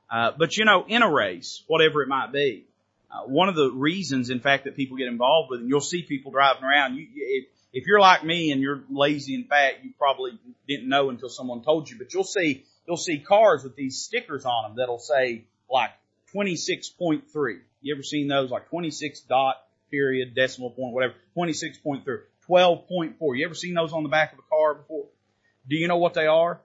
[0.10, 2.66] Uh, but you know, in a race, whatever it might be,
[3.12, 6.02] uh, one of the reasons, in fact, that people get involved with, and you'll see
[6.02, 6.96] people driving around.
[6.96, 11.10] You, if, if you're like me and you're lazy and fat, you probably didn't know
[11.10, 11.98] until someone told you.
[11.98, 15.92] But you'll see, you'll see cars with these stickers on them that'll say like
[16.36, 17.60] 26.3.
[17.82, 18.52] You ever seen those?
[18.52, 19.56] Like 26 dot
[19.90, 21.14] period decimal point whatever.
[21.38, 22.04] 26.3.
[22.50, 23.38] 12.4.
[23.38, 25.06] You ever seen those on the back of a car before?
[25.68, 26.60] Do you know what they are?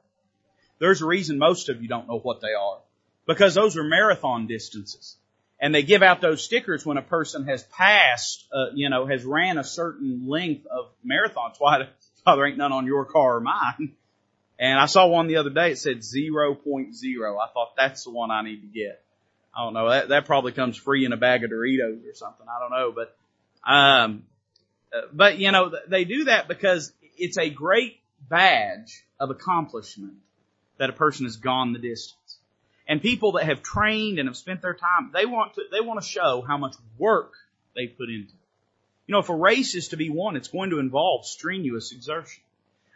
[0.79, 2.79] There's a reason most of you don't know what they are.
[3.27, 5.17] Because those are marathon distances
[5.59, 9.25] and they give out those stickers when a person has passed, uh, you know, has
[9.25, 11.55] ran a certain length of marathons.
[11.59, 11.89] Why,
[12.25, 13.95] why there ain't none on your car or mine?
[14.59, 15.73] And I saw one the other day.
[15.73, 16.57] It said 0.0.
[16.65, 19.03] I thought that's the one I need to get.
[19.55, 19.91] I don't know.
[19.91, 22.47] That, that probably comes free in a bag of Doritos or something.
[22.49, 23.17] I don't know, but,
[23.71, 24.25] um,
[25.13, 30.15] but you know, they do that because it's a great badge of accomplishment
[30.79, 32.26] that a person has gone the distance.
[32.89, 36.01] And people that have trained and have spent their time, they want to, they want
[36.01, 37.33] to show how much work
[37.75, 38.47] they put into it.
[39.07, 42.43] You know, if a race is to be won, it's going to involve strenuous exertion.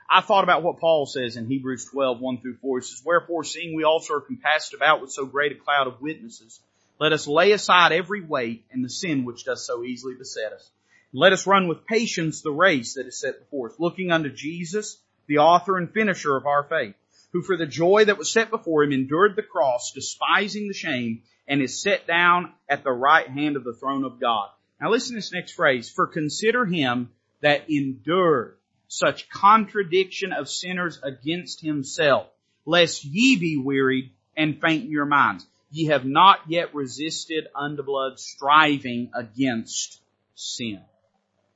[0.09, 2.79] I thought about what Paul says in Hebrews 12, 1 through 4.
[2.81, 6.01] He says, Wherefore, seeing we also are compassed about with so great a cloud of
[6.01, 6.61] witnesses,
[6.99, 10.69] let us lay aside every weight and the sin which does so easily beset us.
[11.13, 14.99] Let us run with patience the race that is set before us, looking unto Jesus,
[15.27, 16.95] the author and finisher of our faith
[17.33, 21.23] who for the joy that was set before him endured the cross, despising the shame,
[21.47, 24.49] and is set down at the right hand of the throne of God.
[24.81, 25.91] Now listen to this next phrase.
[25.91, 28.57] For consider him that endured
[28.89, 32.27] such contradiction of sinners against himself,
[32.67, 35.47] lest ye be wearied and faint in your minds.
[35.71, 40.01] Ye have not yet resisted unto blood, striving against
[40.35, 40.81] sin.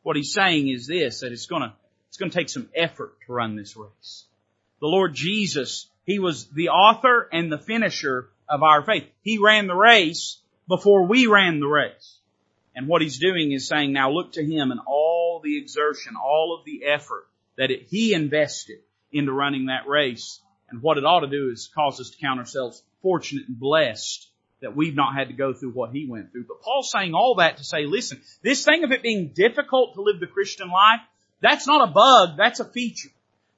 [0.02, 1.74] What he's saying is this, that it's gonna,
[2.08, 4.26] it's gonna take some effort to run this race
[4.84, 9.06] the Lord Jesus, He was the author and the finisher of our faith.
[9.22, 10.36] He ran the race
[10.68, 12.18] before we ran the race.
[12.76, 16.54] And what He's doing is saying, now look to Him and all the exertion, all
[16.54, 20.38] of the effort that it, He invested into running that race.
[20.68, 24.28] And what it ought to do is cause us to count ourselves fortunate and blessed
[24.60, 26.44] that we've not had to go through what he went through.
[26.46, 30.02] But Paul's saying all that to say, listen, this thing of it being difficult to
[30.02, 31.00] live the Christian life,
[31.40, 33.08] that's not a bug, that's a feature.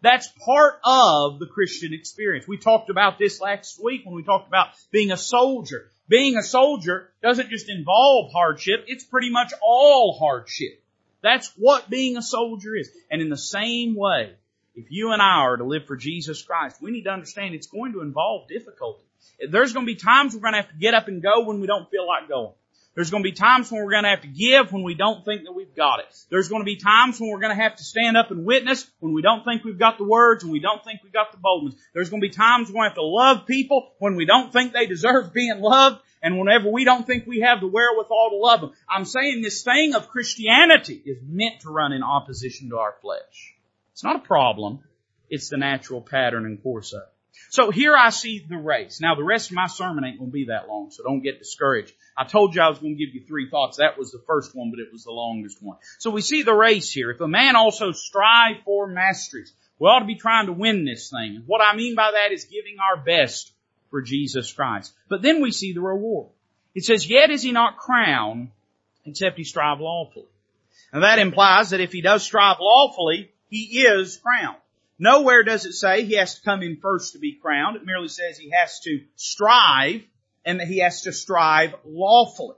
[0.06, 2.46] That's part of the Christian experience.
[2.46, 5.90] We talked about this last week when we talked about being a soldier.
[6.06, 10.80] Being a soldier doesn't just involve hardship, it's pretty much all hardship.
[11.22, 12.88] That's what being a soldier is.
[13.10, 14.34] And in the same way,
[14.76, 17.66] if you and I are to live for Jesus Christ, we need to understand it's
[17.66, 19.02] going to involve difficulty.
[19.50, 21.60] There's going to be times we're going to have to get up and go when
[21.60, 22.52] we don't feel like going.
[22.96, 25.22] There's going to be times when we're going to have to give when we don't
[25.22, 26.06] think that we've got it.
[26.30, 28.90] There's going to be times when we're going to have to stand up and witness
[29.00, 31.36] when we don't think we've got the words and we don't think we've got the
[31.36, 31.74] boldness.
[31.92, 34.72] There's going to be times when we have to love people when we don't think
[34.72, 38.62] they deserve being loved and whenever we don't think we have the wherewithal to love
[38.62, 38.72] them.
[38.88, 43.54] I'm saying this thing of Christianity is meant to run in opposition to our flesh.
[43.92, 44.80] It's not a problem.
[45.28, 47.15] It's the natural pattern and course of it.
[47.50, 49.00] So here I see the race.
[49.00, 51.38] Now the rest of my sermon ain't going to be that long, so don't get
[51.38, 51.92] discouraged.
[52.16, 53.76] I told you I was going to give you three thoughts.
[53.76, 55.78] That was the first one, but it was the longest one.
[55.98, 57.10] So we see the race here.
[57.10, 61.10] If a man also strive for masteries, we ought to be trying to win this
[61.10, 61.36] thing.
[61.36, 63.52] And what I mean by that is giving our best
[63.90, 64.92] for Jesus Christ.
[65.08, 66.30] But then we see the reward.
[66.74, 68.50] It says, yet is he not crowned
[69.04, 70.26] except he strive lawfully.
[70.92, 74.58] And that implies that if he does strive lawfully, he is crowned.
[74.98, 77.76] Nowhere does it say he has to come in first to be crowned.
[77.76, 80.02] It merely says he has to strive
[80.44, 82.56] and that he has to strive lawfully.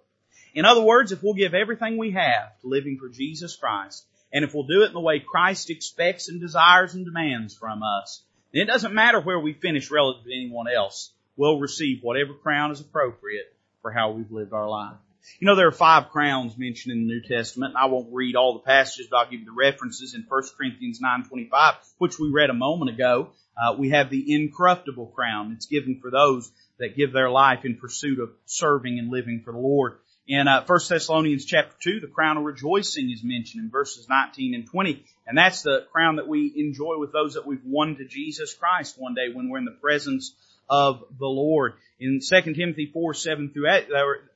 [0.55, 4.45] In other words, if we'll give everything we have to living for Jesus Christ, and
[4.45, 8.23] if we'll do it in the way Christ expects and desires and demands from us,
[8.53, 11.13] then it doesn't matter where we finish relative to anyone else.
[11.37, 14.97] We'll receive whatever crown is appropriate for how we've lived our life.
[15.41, 17.75] You know, there are five crowns mentioned in the New Testament.
[17.77, 21.01] I won't read all the passages, but I'll give you the references in 1 Corinthians
[21.01, 23.31] 9.25, which we read a moment ago.
[23.57, 25.53] Uh, we have the incorruptible crown.
[25.53, 29.53] It's given for those that give their life in pursuit of serving and living for
[29.53, 29.99] the Lord.
[30.29, 34.55] In uh, 1 Thessalonians chapter 2, the crown of rejoicing is mentioned in verses 19
[34.55, 35.03] and 20.
[35.27, 38.97] And that's the crown that we enjoy with those that we've won to Jesus Christ
[38.99, 40.35] one day when we're in the presence
[40.69, 41.75] of the Lord.
[42.01, 43.71] In 2 Timothy 4, 7 through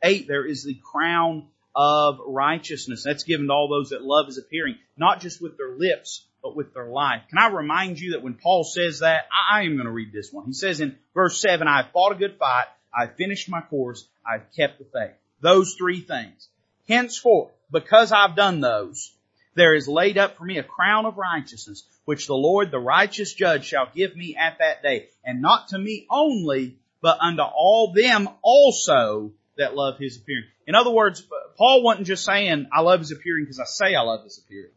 [0.02, 3.04] 8, there is the crown of righteousness.
[3.04, 6.56] That's given to all those that love is appearing, not just with their lips, but
[6.56, 7.22] with their life.
[7.30, 10.32] Can I remind you that when Paul says that, I am going to read this
[10.32, 10.46] one.
[10.46, 14.06] He says in verse 7, I have fought a good fight, I've finished my course,
[14.26, 15.14] I've kept the faith.
[15.40, 16.48] Those three things.
[16.88, 19.12] Henceforth, because I've done those,
[19.54, 23.32] there is laid up for me a crown of righteousness, which the Lord, the righteous
[23.34, 27.92] judge, shall give me at that day, and not to me only, but unto all
[27.92, 30.44] them also that love his appearing.
[30.66, 31.26] In other words,
[31.58, 34.72] Paul wasn't just saying, I love his appearing because I say I love his appearing.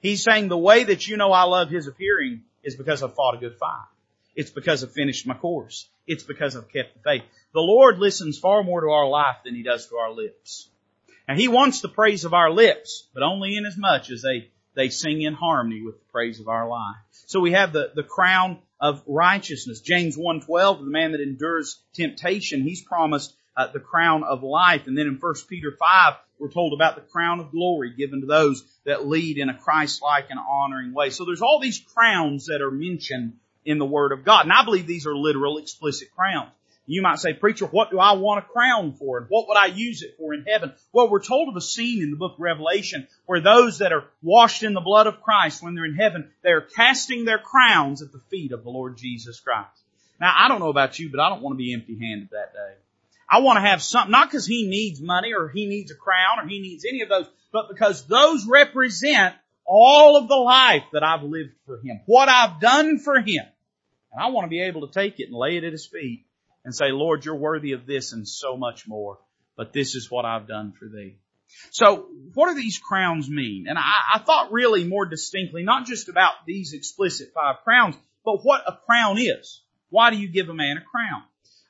[0.00, 3.34] He's saying the way that you know I love his appearing is because I've fought
[3.34, 3.86] a good fight.
[4.36, 5.88] It's because I've finished my course.
[6.06, 7.22] It's because I've kept the faith.
[7.52, 10.68] The Lord listens far more to our life than he does to our lips.
[11.28, 14.48] And he wants the praise of our lips, but only in as much as they,
[14.74, 16.96] they sing in harmony with the praise of our life.
[17.26, 19.82] So we have the, the crown of righteousness.
[19.82, 24.86] James 1.12, the man that endures temptation, he's promised uh, the crown of life.
[24.86, 28.26] And then in 1 Peter 5, we're told about the crown of glory given to
[28.26, 31.10] those that lead in a Christ-like and honoring way.
[31.10, 33.34] So there's all these crowns that are mentioned
[33.66, 34.44] in the Word of God.
[34.44, 36.52] And I believe these are literal explicit crowns.
[36.90, 39.18] You might say, preacher, what do I want a crown for?
[39.18, 40.72] And what would I use it for in heaven?
[40.90, 44.04] Well, we're told of a scene in the book of Revelation where those that are
[44.22, 48.10] washed in the blood of Christ, when they're in heaven, they're casting their crowns at
[48.10, 49.68] the feet of the Lord Jesus Christ.
[50.18, 52.54] Now, I don't know about you, but I don't want to be empty handed that
[52.54, 52.74] day.
[53.28, 56.38] I want to have something, not because he needs money or he needs a crown
[56.38, 59.34] or he needs any of those, but because those represent
[59.66, 63.44] all of the life that I've lived for him, what I've done for him.
[64.10, 66.24] And I want to be able to take it and lay it at his feet
[66.68, 69.18] and say, Lord, you're worthy of this and so much more,
[69.56, 71.16] but this is what I've done for thee.
[71.70, 73.64] So what do these crowns mean?
[73.66, 78.44] And I, I thought really more distinctly, not just about these explicit five crowns, but
[78.44, 79.62] what a crown is.
[79.88, 81.22] Why do you give a man a crown?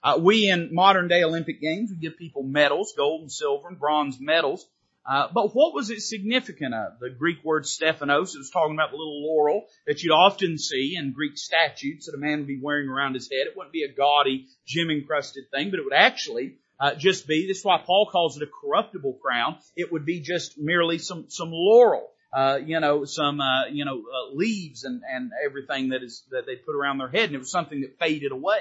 [0.02, 3.78] Uh, we in modern day Olympic games, we give people medals, gold and silver and
[3.78, 4.66] bronze medals.
[5.09, 6.99] Uh, but what was it significant of?
[7.01, 10.97] The Greek word Stephanos, it was talking about the little laurel that you'd often see
[10.99, 13.47] in Greek statues that a man would be wearing around his head.
[13.47, 17.47] It wouldn't be a gaudy, gem encrusted thing, but it would actually uh, just be,
[17.47, 19.57] this is why Paul calls it a corruptible crown.
[19.77, 22.11] It would be just merely some, some laurel.
[22.31, 26.44] Uh, you know, some, uh, you know, uh, leaves and, and everything that is, that
[26.44, 27.25] they put around their head.
[27.25, 28.61] And it was something that faded away.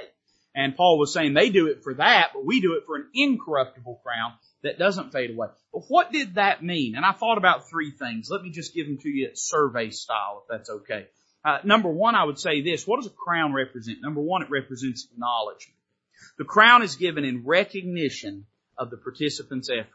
[0.55, 3.09] And Paul was saying they do it for that, but we do it for an
[3.13, 4.31] incorruptible crown
[4.63, 5.47] that doesn't fade away.
[5.71, 6.95] But what did that mean?
[6.95, 8.29] And I thought about three things.
[8.29, 11.07] Let me just give them to you at survey style, if that's okay.
[11.45, 12.85] Uh, number one, I would say this.
[12.85, 13.99] What does a crown represent?
[14.01, 15.77] Number one, it represents acknowledgement.
[16.37, 18.45] The crown is given in recognition
[18.77, 19.87] of the participant's effort.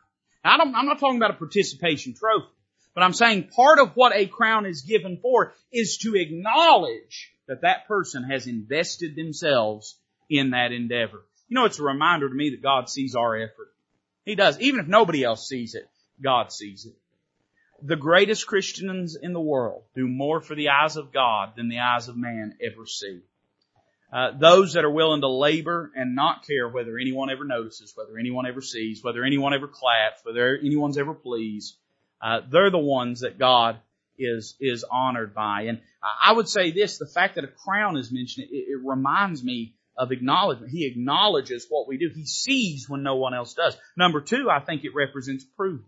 [0.45, 2.53] Now, I am not talking about a participation trophy,
[2.95, 7.63] but I'm saying part of what a crown is given for is to acknowledge that
[7.63, 9.99] that person has invested themselves
[10.31, 11.23] in that endeavor.
[11.49, 13.72] You know, it's a reminder to me that God sees our effort.
[14.25, 14.61] He does.
[14.61, 15.89] Even if nobody else sees it,
[16.23, 16.95] God sees it.
[17.83, 21.81] The greatest Christians in the world do more for the eyes of God than the
[21.81, 23.21] eyes of man ever see.
[24.13, 28.19] Uh, those that are willing to labor and not care whether anyone ever notices, whether
[28.19, 31.77] anyone ever sees, whether anyone ever claps, whether anyone's ever pleased,
[32.21, 33.79] uh, they're the ones that God
[34.19, 35.63] is is honored by.
[35.63, 35.81] And
[36.23, 39.75] I would say this: the fact that a crown is mentioned, it, it reminds me
[39.97, 40.73] of acknowledgement.
[40.73, 42.11] He acknowledges what we do.
[42.15, 43.77] He sees when no one else does.
[43.97, 45.83] Number two, I think it represents proof.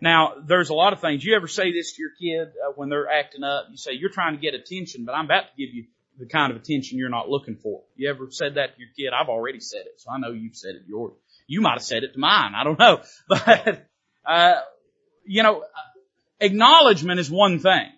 [0.00, 1.24] Now, there's a lot of things.
[1.24, 3.66] You ever say this to your kid uh, when they're acting up?
[3.70, 5.84] You say, you're trying to get attention, but I'm about to give you
[6.18, 7.82] the kind of attention you're not looking for.
[7.96, 9.14] You ever said that to your kid?
[9.14, 11.12] I've already said it, so I know you've said it yours.
[11.46, 12.52] You might have said it to mine.
[12.54, 13.02] I don't know.
[13.28, 13.88] But,
[14.24, 14.60] uh,
[15.24, 15.64] you know,
[16.40, 17.88] acknowledgement is one thing.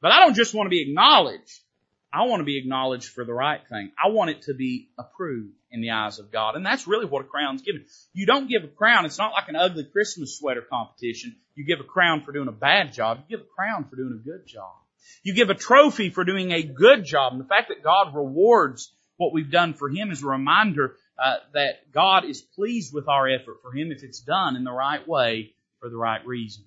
[0.00, 1.60] But I don't just want to be acknowledged.
[2.12, 3.92] I want to be acknowledged for the right thing.
[4.02, 6.56] I want it to be approved in the eyes of God.
[6.56, 7.84] And that's really what a crown's given.
[8.12, 9.04] You don't give a crown.
[9.04, 11.36] It's not like an ugly Christmas sweater competition.
[11.54, 13.18] You give a crown for doing a bad job.
[13.18, 14.72] You give a crown for doing a good job.
[15.22, 17.32] You give a trophy for doing a good job.
[17.32, 21.36] And the fact that God rewards what we've done for Him is a reminder uh,
[21.54, 25.06] that God is pleased with our effort for Him if it's done in the right
[25.06, 26.64] way for the right reason.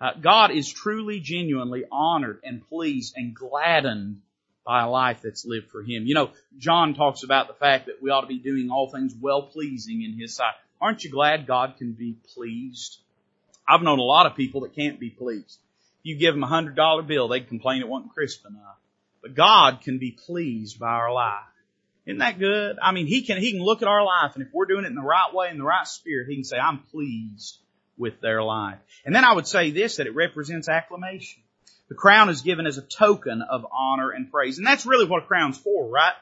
[0.00, 4.22] Uh, God is truly, genuinely honored and pleased and gladdened
[4.64, 6.06] by a life that's lived for Him.
[6.06, 9.14] You know, John talks about the fact that we ought to be doing all things
[9.18, 10.54] well pleasing in His sight.
[10.80, 12.98] Aren't you glad God can be pleased?
[13.68, 15.58] I've known a lot of people that can't be pleased.
[16.02, 18.78] You give them a hundred dollar bill, they complain it wasn't crisp enough.
[19.22, 21.44] But God can be pleased by our life.
[22.06, 22.78] Isn't that good?
[22.82, 24.88] I mean, He can, He can look at our life and if we're doing it
[24.88, 27.58] in the right way, in the right spirit, He can say, I'm pleased
[27.98, 28.78] with their life.
[29.04, 31.42] And then I would say this, that it represents acclamation.
[31.90, 34.58] The crown is given as a token of honor and praise.
[34.58, 36.14] And that's really what a crown's for, right?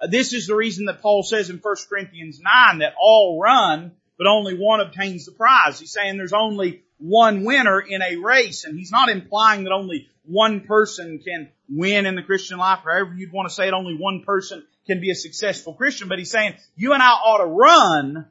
[0.00, 3.92] Uh, this is the reason that Paul says in 1 Corinthians 9 that all run,
[4.18, 5.80] but only one obtains the prize.
[5.80, 10.08] He's saying there's only one winner in a race, and he's not implying that only
[10.26, 13.72] one person can win in the Christian life, or however you'd want to say it,
[13.72, 17.38] only one person can be a successful Christian, but he's saying you and I ought
[17.38, 18.26] to run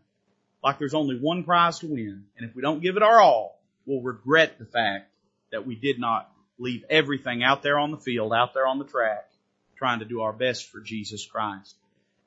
[0.63, 3.59] like there's only one prize to win, and if we don't give it our all,
[3.85, 5.09] we'll regret the fact
[5.51, 8.85] that we did not leave everything out there on the field, out there on the
[8.85, 9.29] track,
[9.75, 11.75] trying to do our best for Jesus Christ.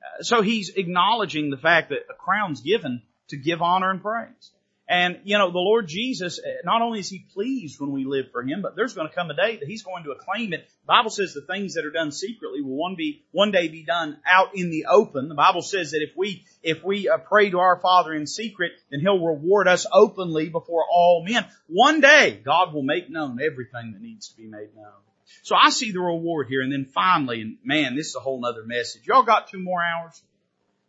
[0.01, 4.51] Uh, so he's acknowledging the fact that a crown's given to give honor and praise.
[4.89, 8.31] And, you know, the Lord Jesus, uh, not only is He pleased when we live
[8.31, 10.65] for Him, but there's going to come a day that He's going to acclaim it.
[10.67, 13.83] The Bible says the things that are done secretly will one be, one day be
[13.83, 15.27] done out in the open.
[15.27, 18.71] The Bible says that if we, if we uh, pray to our Father in secret,
[18.89, 21.45] then He'll reward us openly before all men.
[21.67, 24.93] One day, God will make known everything that needs to be made known.
[25.41, 28.45] So I see the reward here, and then finally, and man, this is a whole
[28.45, 29.05] other message.
[29.05, 30.21] Y'all got two more hours?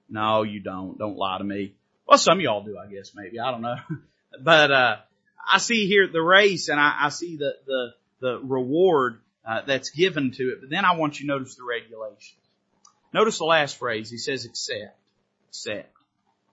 [0.09, 0.97] No, you don't.
[0.99, 1.75] Don't lie to me.
[2.09, 3.39] Well, some of y'all do, I guess, maybe.
[3.39, 3.77] I don't know.
[4.43, 4.97] but, uh,
[5.51, 9.91] I see here the race and I, I see the, the, the reward, uh, that's
[9.91, 10.61] given to it.
[10.61, 12.35] But then I want you to notice the regulations.
[13.13, 14.11] Notice the last phrase.
[14.11, 14.99] He says accept.
[15.49, 15.93] Accept.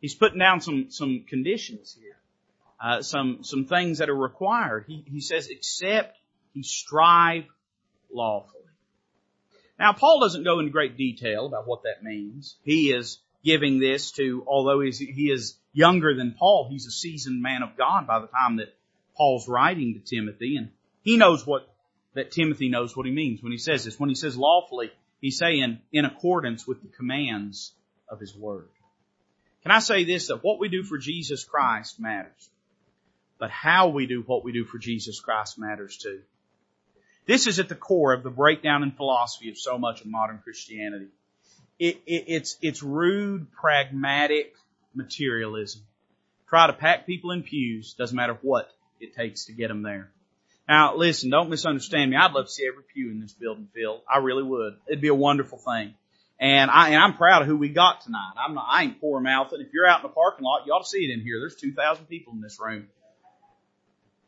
[0.01, 2.17] He's putting down some, some conditions here.
[2.81, 4.85] Uh, some, some things that are required.
[4.87, 6.17] He, he says accept,
[6.53, 7.45] he strive
[8.13, 8.61] lawfully.
[9.79, 12.55] Now, Paul doesn't go into great detail about what that means.
[12.63, 17.61] He is giving this to, although he is younger than Paul, he's a seasoned man
[17.61, 18.75] of God by the time that
[19.15, 20.71] Paul's writing to Timothy, and
[21.03, 21.71] he knows what,
[22.15, 23.99] that Timothy knows what he means when he says this.
[23.99, 24.91] When he says lawfully,
[25.21, 27.71] he's saying in accordance with the commands
[28.09, 28.67] of his word.
[29.61, 32.49] Can I say this, that what we do for Jesus Christ matters,
[33.37, 36.21] but how we do what we do for Jesus Christ matters too.
[37.25, 40.39] This is at the core of the breakdown in philosophy of so much of modern
[40.43, 41.07] Christianity
[41.79, 44.55] it, it, it's, it's rude, pragmatic
[44.93, 45.81] materialism.
[46.47, 48.69] Try to pack people in pews, doesn't matter what
[48.99, 50.09] it takes to get them there.
[50.67, 52.17] Now, listen, don't misunderstand me.
[52.17, 54.01] I'd love to see every pew in this building filled.
[54.11, 54.77] I really would.
[54.87, 55.93] It'd be a wonderful thing.
[56.39, 58.33] And I, and I'm proud of who we got tonight.
[58.37, 59.61] I'm not, I ain't poor mouthing.
[59.61, 61.39] If you're out in the parking lot, you ought to see it in here.
[61.39, 62.87] There's 2,000 people in this room.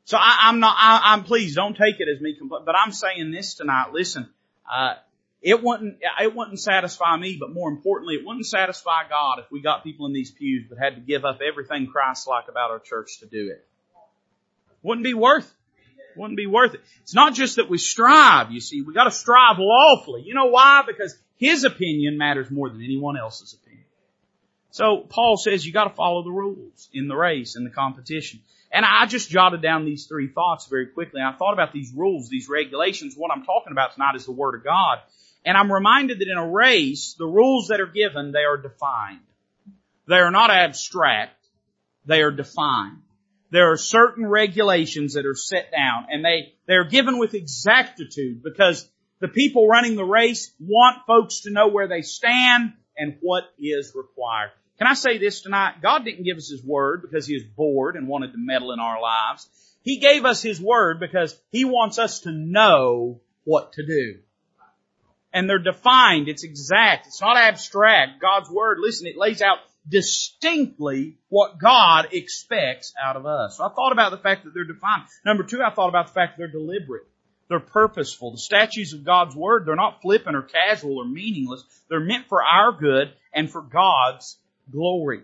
[0.05, 1.55] So I, I'm not, I, I'm pleased.
[1.55, 3.91] Don't take it as me complaining, but I'm saying this tonight.
[3.91, 4.29] Listen,
[4.71, 4.93] uh,
[5.41, 9.61] it wouldn't, it wouldn't satisfy me, but more importantly, it wouldn't satisfy God if we
[9.61, 13.19] got people in these pews but had to give up everything Christ-like about our church
[13.19, 13.65] to do it.
[14.81, 16.19] Wouldn't be worth it.
[16.19, 16.81] Wouldn't be worth it.
[17.03, 20.23] It's not just that we strive, you see, we gotta strive lawfully.
[20.23, 20.83] You know why?
[20.87, 23.85] Because His opinion matters more than anyone else's opinion.
[24.71, 28.39] So Paul says you gotta follow the rules in the race, in the competition.
[28.71, 31.21] And I just jotted down these three thoughts very quickly.
[31.21, 33.15] I thought about these rules, these regulations.
[33.15, 34.99] What I'm talking about tonight is the Word of God.
[35.47, 39.21] And I'm reminded that in a race, the rules that are given, they are defined.
[40.05, 41.41] They are not abstract.
[42.05, 42.97] They are defined.
[43.49, 48.89] There are certain regulations that are set down and they, they're given with exactitude because
[49.21, 53.93] the people running the race want folks to know where they stand and what is
[53.95, 54.51] required.
[54.79, 55.75] Can I say this tonight?
[55.81, 58.81] God didn't give us His Word because He is bored and wanted to meddle in
[58.81, 59.47] our lives.
[59.81, 64.19] He gave us His Word because He wants us to know what to do.
[65.37, 66.29] And they're defined.
[66.29, 67.05] It's exact.
[67.05, 68.19] It's not abstract.
[68.19, 73.57] God's Word, listen, it lays out distinctly what God expects out of us.
[73.57, 75.03] So I thought about the fact that they're defined.
[75.23, 77.03] Number two, I thought about the fact that they're deliberate.
[77.49, 78.31] They're purposeful.
[78.31, 81.63] The statutes of God's Word, they're not flippant or casual or meaningless.
[81.87, 84.39] They're meant for our good and for God's
[84.71, 85.21] glory.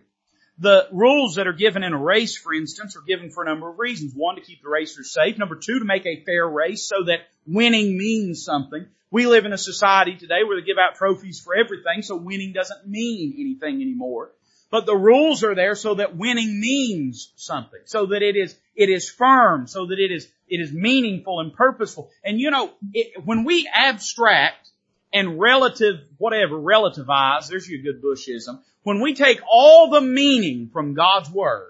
[0.59, 3.67] The rules that are given in a race, for instance, are given for a number
[3.67, 4.13] of reasons.
[4.15, 5.39] One, to keep the racers safe.
[5.39, 8.85] Number two, to make a fair race so that winning means something.
[9.13, 12.51] We live in a society today where they give out trophies for everything, so winning
[12.51, 14.31] doesn't mean anything anymore.
[14.71, 18.89] But the rules are there so that winning means something, so that it is, it
[18.89, 22.09] is firm, so that it is, it is meaningful and purposeful.
[22.23, 24.71] And you know, it, when we abstract
[25.13, 30.95] and relative, whatever, relativize, there's your good Bushism, when we take all the meaning from
[30.95, 31.69] God's Word,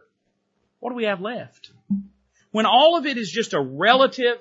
[0.80, 1.72] what do we have left?
[2.52, 4.38] When all of it is just a relative,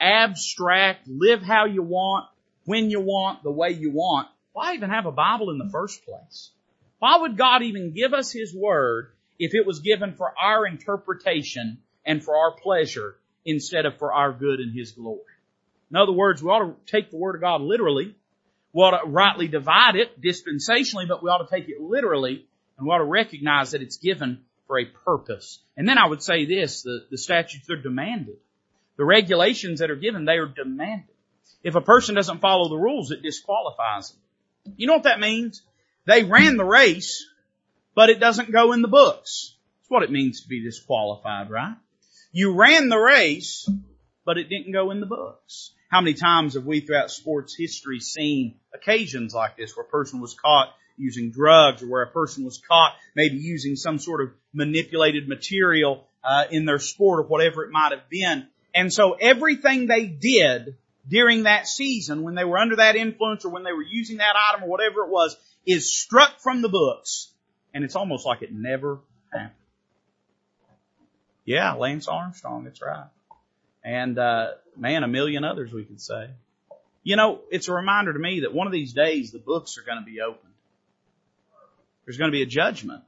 [0.00, 2.26] abstract, live how you want,
[2.64, 6.04] when you want, the way you want, why even have a Bible in the first
[6.04, 6.50] place?
[6.98, 11.78] Why would God even give us His Word if it was given for our interpretation
[12.04, 15.22] and for our pleasure instead of for our good and His glory?
[15.90, 18.14] In other words, we ought to take the Word of God literally
[18.72, 22.46] we ought to rightly divide it dispensationally, but we ought to take it literally
[22.76, 25.60] and we ought to recognize that it's given for a purpose.
[25.76, 28.36] And then I would say this, the, the statutes are demanded.
[28.98, 31.14] The regulations that are given, they are demanded.
[31.62, 34.74] If a person doesn't follow the rules, it disqualifies them.
[34.76, 35.62] You know what that means?
[36.04, 37.24] They ran the race,
[37.94, 39.54] but it doesn't go in the books.
[39.78, 41.76] That's what it means to be disqualified, right?
[42.32, 43.70] You ran the race,
[44.24, 45.72] but it didn't go in the books.
[45.90, 50.20] How many times have we throughout sports history seen occasions like this where a person
[50.20, 54.30] was caught using drugs or where a person was caught maybe using some sort of
[54.52, 58.48] manipulated material uh, in their sport or whatever it might have been.
[58.74, 60.76] And so everything they did
[61.08, 64.34] during that season when they were under that influence or when they were using that
[64.36, 67.32] item or whatever it was is struck from the books
[67.72, 69.00] and it's almost like it never
[69.32, 69.52] happened.
[71.44, 73.06] Yeah, Lance Armstrong, that's right
[73.88, 76.28] and uh, man, a million others we could say.
[77.02, 79.82] You know, it's a reminder to me that one of these days the books are
[79.82, 80.52] going to be opened.
[82.04, 83.04] There's going to be a judgment.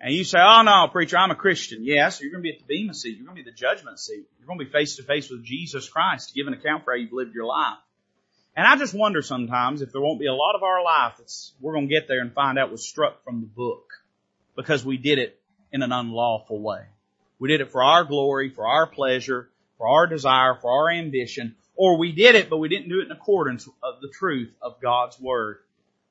[0.00, 1.84] And you say, oh no, preacher, I'm a Christian.
[1.84, 3.16] Yes, you're going to be at the Bema seat.
[3.18, 4.26] You're going to be at the judgment seat.
[4.38, 6.92] You're going to be face to face with Jesus Christ to give an account for
[6.92, 7.78] how you've lived your life.
[8.56, 11.52] And I just wonder sometimes if there won't be a lot of our life that's,
[11.60, 13.92] we're going to get there and find out was struck from the book
[14.56, 15.38] because we did it
[15.72, 16.82] in an unlawful way.
[17.38, 21.56] We did it for our glory, for our pleasure, for our desire, for our ambition,
[21.74, 24.80] or we did it, but we didn't do it in accordance of the truth of
[24.82, 25.58] God's Word.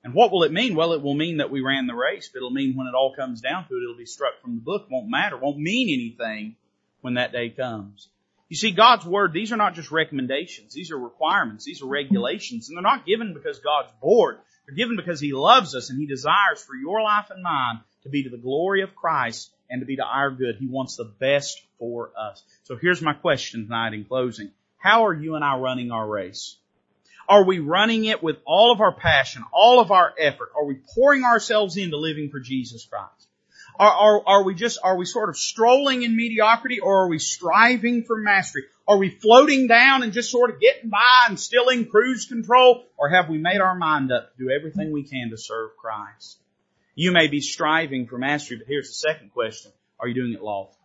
[0.03, 0.75] And what will it mean?
[0.75, 3.13] Well, it will mean that we ran the race, but it'll mean when it all
[3.13, 4.87] comes down to it, it'll be struck from the book.
[4.89, 5.37] Won't matter.
[5.37, 6.55] Won't mean anything
[7.01, 8.07] when that day comes.
[8.47, 10.73] You see, God's Word, these are not just recommendations.
[10.73, 11.65] These are requirements.
[11.65, 12.67] These are regulations.
[12.67, 14.39] And they're not given because God's bored.
[14.65, 18.09] They're given because He loves us and He desires for your life and mine to
[18.09, 20.55] be to the glory of Christ and to be to our good.
[20.59, 22.43] He wants the best for us.
[22.63, 24.51] So here's my question tonight in closing.
[24.77, 26.57] How are you and I running our race?
[27.30, 30.49] Are we running it with all of our passion, all of our effort?
[30.57, 33.27] Are we pouring ourselves into living for Jesus Christ?
[33.77, 37.19] Are, are, are we just, are we sort of strolling in mediocrity or are we
[37.19, 38.63] striving for mastery?
[38.88, 42.84] Are we floating down and just sort of getting by and still in cruise control?
[42.97, 46.39] Or have we made our mind up to do everything we can to serve Christ?
[46.95, 49.71] You may be striving for mastery, but here's the second question.
[49.99, 50.75] Are you doing it lawfully?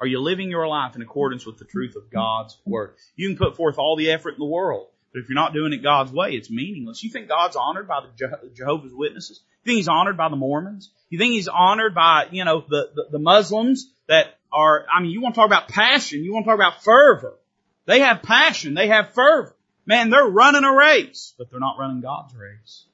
[0.00, 2.94] Are you living your life in accordance with the truth of God's Word?
[3.16, 5.72] You can put forth all the effort in the world, but if you're not doing
[5.72, 7.04] it God's way, it's meaningless.
[7.04, 9.40] You think God's honored by the Jehovah's Witnesses?
[9.62, 10.90] You think He's honored by the Mormons?
[11.08, 15.12] You think He's honored by, you know, the, the, the Muslims that are, I mean,
[15.12, 17.38] you want to talk about passion, you want to talk about fervor.
[17.86, 19.54] They have passion, they have fervor.
[19.86, 22.84] Man, they're running a race, but they're not running God's race.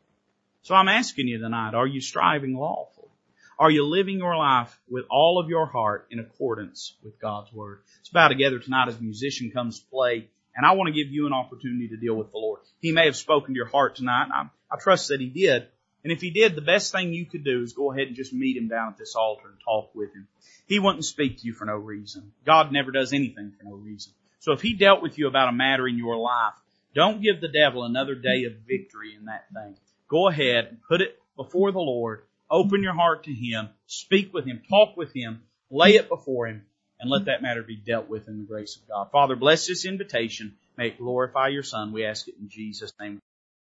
[0.61, 3.11] So I'm asking you tonight, are you striving lawful?
[3.59, 7.81] Are you living your life with all of your heart in accordance with God's Word?
[7.99, 10.29] Let's bow together tonight as a musician comes to play,
[10.61, 12.61] and I want to give you an opportunity to deal with the Lord.
[12.81, 15.69] He may have spoken to your heart tonight, and I, I trust that He did.
[16.05, 18.35] And if He did, the best thing you could do is go ahead and just
[18.35, 20.29] meet Him down at this altar and talk with Him.
[20.67, 22.33] He wouldn't speak to you for no reason.
[22.45, 24.13] God never does anything for no reason.
[24.41, 26.53] So if He dealt with you about a matter in your life,
[26.95, 29.77] don't give the devil another day of victory in that thing
[30.11, 32.25] go ahead and put it before the Lord.
[32.51, 33.69] Open your heart to Him.
[33.87, 34.61] Speak with Him.
[34.69, 35.43] Talk with Him.
[35.71, 36.67] Lay it before Him
[37.01, 39.11] and let that matter be dealt with in the grace of God.
[39.11, 40.57] Father, bless this invitation.
[40.77, 41.93] May it glorify your Son.
[41.93, 43.21] We ask it in Jesus' name.